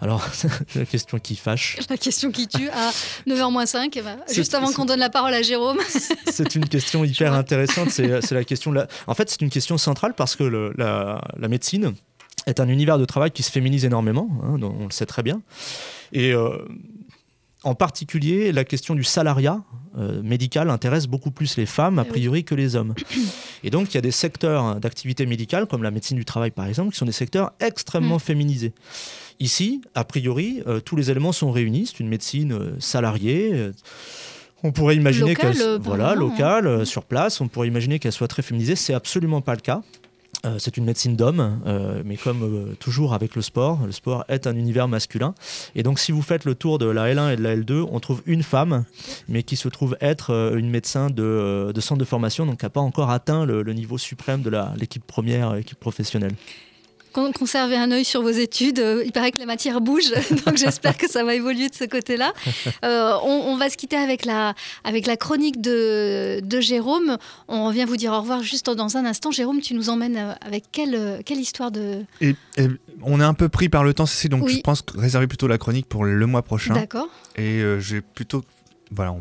[0.00, 0.24] Alors,
[0.76, 1.76] la question qui fâche.
[1.90, 2.90] La question qui tue à
[3.26, 5.78] 9h-5, eh ben, juste avant qu'on donne la parole à Jérôme.
[6.30, 7.90] C'est une question hyper intéressante.
[7.90, 8.70] C'est la question.
[8.72, 11.94] la- En fait, c'est une question centrale parce que le- la, la médecine
[12.46, 14.28] est un univers de travail qui se féminise énormément.
[14.44, 15.42] hein, on le sait très bien.
[16.12, 16.56] Et euh,
[17.64, 19.62] en particulier, la question du salariat
[19.98, 22.94] euh, médical intéresse beaucoup plus les femmes, a priori, que les hommes.
[23.64, 26.66] Et donc, il y a des secteurs d'activité médicale, comme la médecine du travail par
[26.66, 28.72] exemple, qui sont des secteurs extrêmement féminisés.
[29.40, 31.86] Ici, a priori, euh, tous les éléments sont réunis.
[31.86, 33.50] C'est une médecine euh, salariée.
[33.52, 33.72] euh,
[34.64, 37.40] on pourrait imaginer qu'elle voilà, apparemment, locale, euh, sur place.
[37.40, 38.74] On pourrait imaginer qu'elle soit très féminisée.
[38.74, 39.82] C'est absolument pas le cas.
[40.46, 44.24] Euh, c'est une médecine d'homme, euh, mais comme euh, toujours avec le sport, le sport
[44.28, 45.34] est un univers masculin.
[45.74, 47.98] Et donc, si vous faites le tour de la L1 et de la L2, on
[47.98, 48.84] trouve une femme,
[49.28, 52.70] mais qui se trouve être une médecin de, de centre de formation, donc qui n'a
[52.70, 56.34] pas encore atteint le, le niveau suprême de l'équipe première, équipe professionnelle.
[57.12, 58.78] Con- Conservez un œil sur vos études.
[58.78, 60.10] Euh, Il paraît que la matière bouge,
[60.46, 62.32] donc j'espère que ça va évoluer de ce côté-là.
[62.84, 64.54] Euh, on, on va se quitter avec la,
[64.84, 67.16] avec la chronique de, de Jérôme.
[67.48, 69.30] On revient vous dire au revoir juste dans un instant.
[69.30, 72.04] Jérôme, tu nous emmènes euh, avec quelle, quelle histoire de...
[72.20, 72.66] Et, et
[73.02, 74.56] on est un peu pris par le temps, c'est donc Oui.
[74.56, 76.74] je pense réserver plutôt la chronique pour le mois prochain.
[76.74, 77.08] D'accord.
[77.36, 78.44] Et euh, j'ai plutôt.
[78.90, 79.20] Voilà, on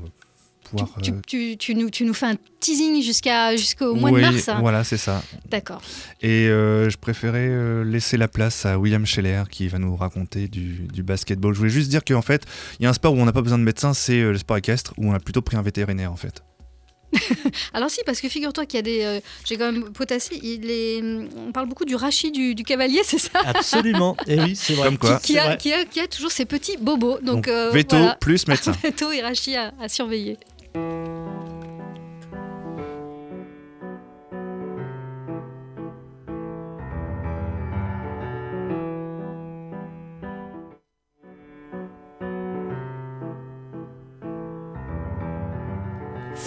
[0.70, 0.89] pouvoir.
[1.01, 4.26] Tu, euh, tu- tu nous, tu nous fais un teasing jusqu'à, jusqu'au mois oui, de
[4.28, 4.49] mars.
[4.49, 4.57] hein.
[4.61, 5.22] Voilà, c'est ça.
[5.49, 5.82] D'accord.
[6.22, 10.47] Et euh, je préférais euh, laisser la place à William Scheller qui va nous raconter
[10.47, 11.53] du, du basketball.
[11.53, 12.43] Je voulais juste dire qu'en fait,
[12.80, 14.57] il y a un sport où on n'a pas besoin de médecin, c'est le sport
[14.57, 16.43] équestre, où on a plutôt pris un vétérinaire en fait.
[17.74, 19.01] Alors si, parce que figure-toi qu'il y a des...
[19.03, 20.38] euh, J'ai quand même potassé.
[20.43, 21.01] Il est,
[21.38, 23.39] on parle beaucoup du rachis du, du cavalier, c'est ça?
[23.45, 24.18] Absolument.
[24.28, 24.88] Et oui, c'est vrai.
[24.89, 25.20] Comme quoi.
[25.24, 27.20] qui, a, qui, a, qui a toujours ses petits bobos.
[27.20, 28.15] Donc, Donc, euh, veto voilà.
[28.20, 28.74] plus médecin.
[28.84, 30.38] veto et rachis à, à surveiller.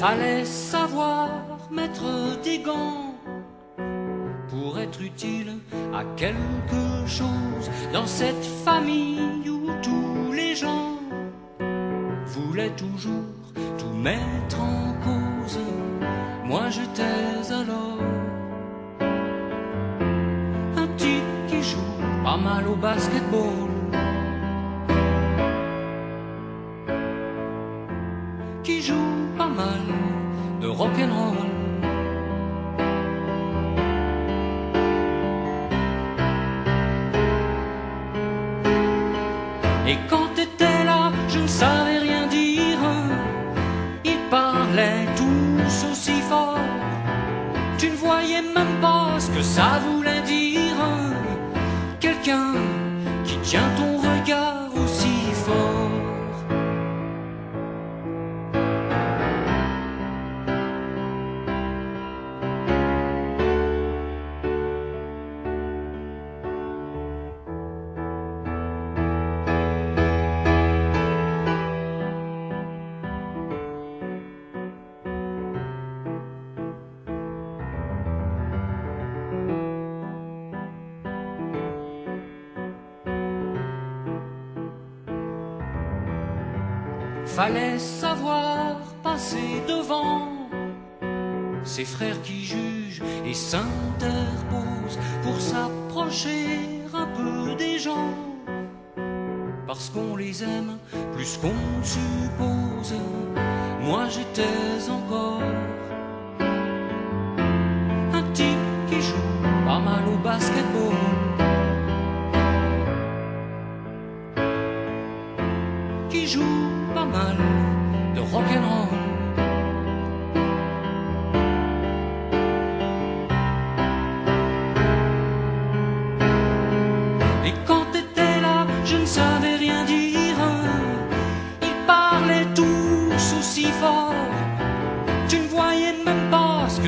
[0.01, 1.29] Fallait savoir
[1.71, 3.15] mettre des gants
[4.49, 5.59] pour être utile
[5.93, 10.97] à quelque chose dans cette famille où tous les gens
[12.25, 13.40] voulaient toujours
[13.79, 15.59] tout mettre en cause.
[16.45, 17.99] Moi j'étais alors
[20.77, 21.79] un type qui joue
[22.25, 23.70] pas mal au basketball.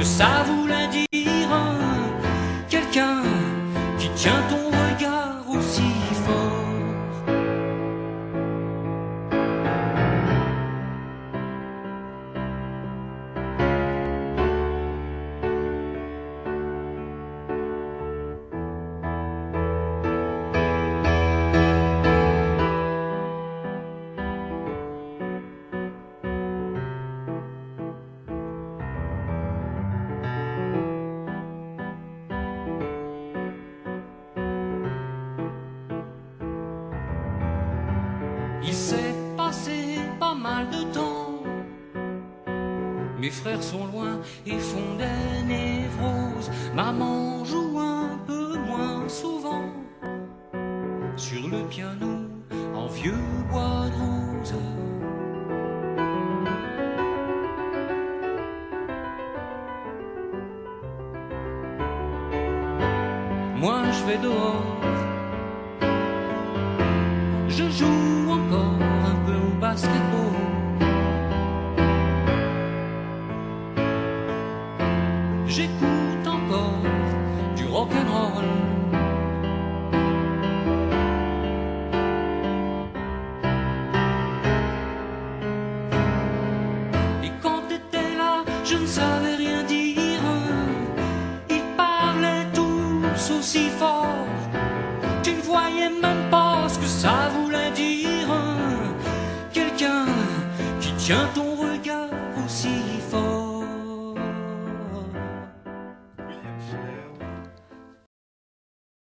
[0.03, 0.72] que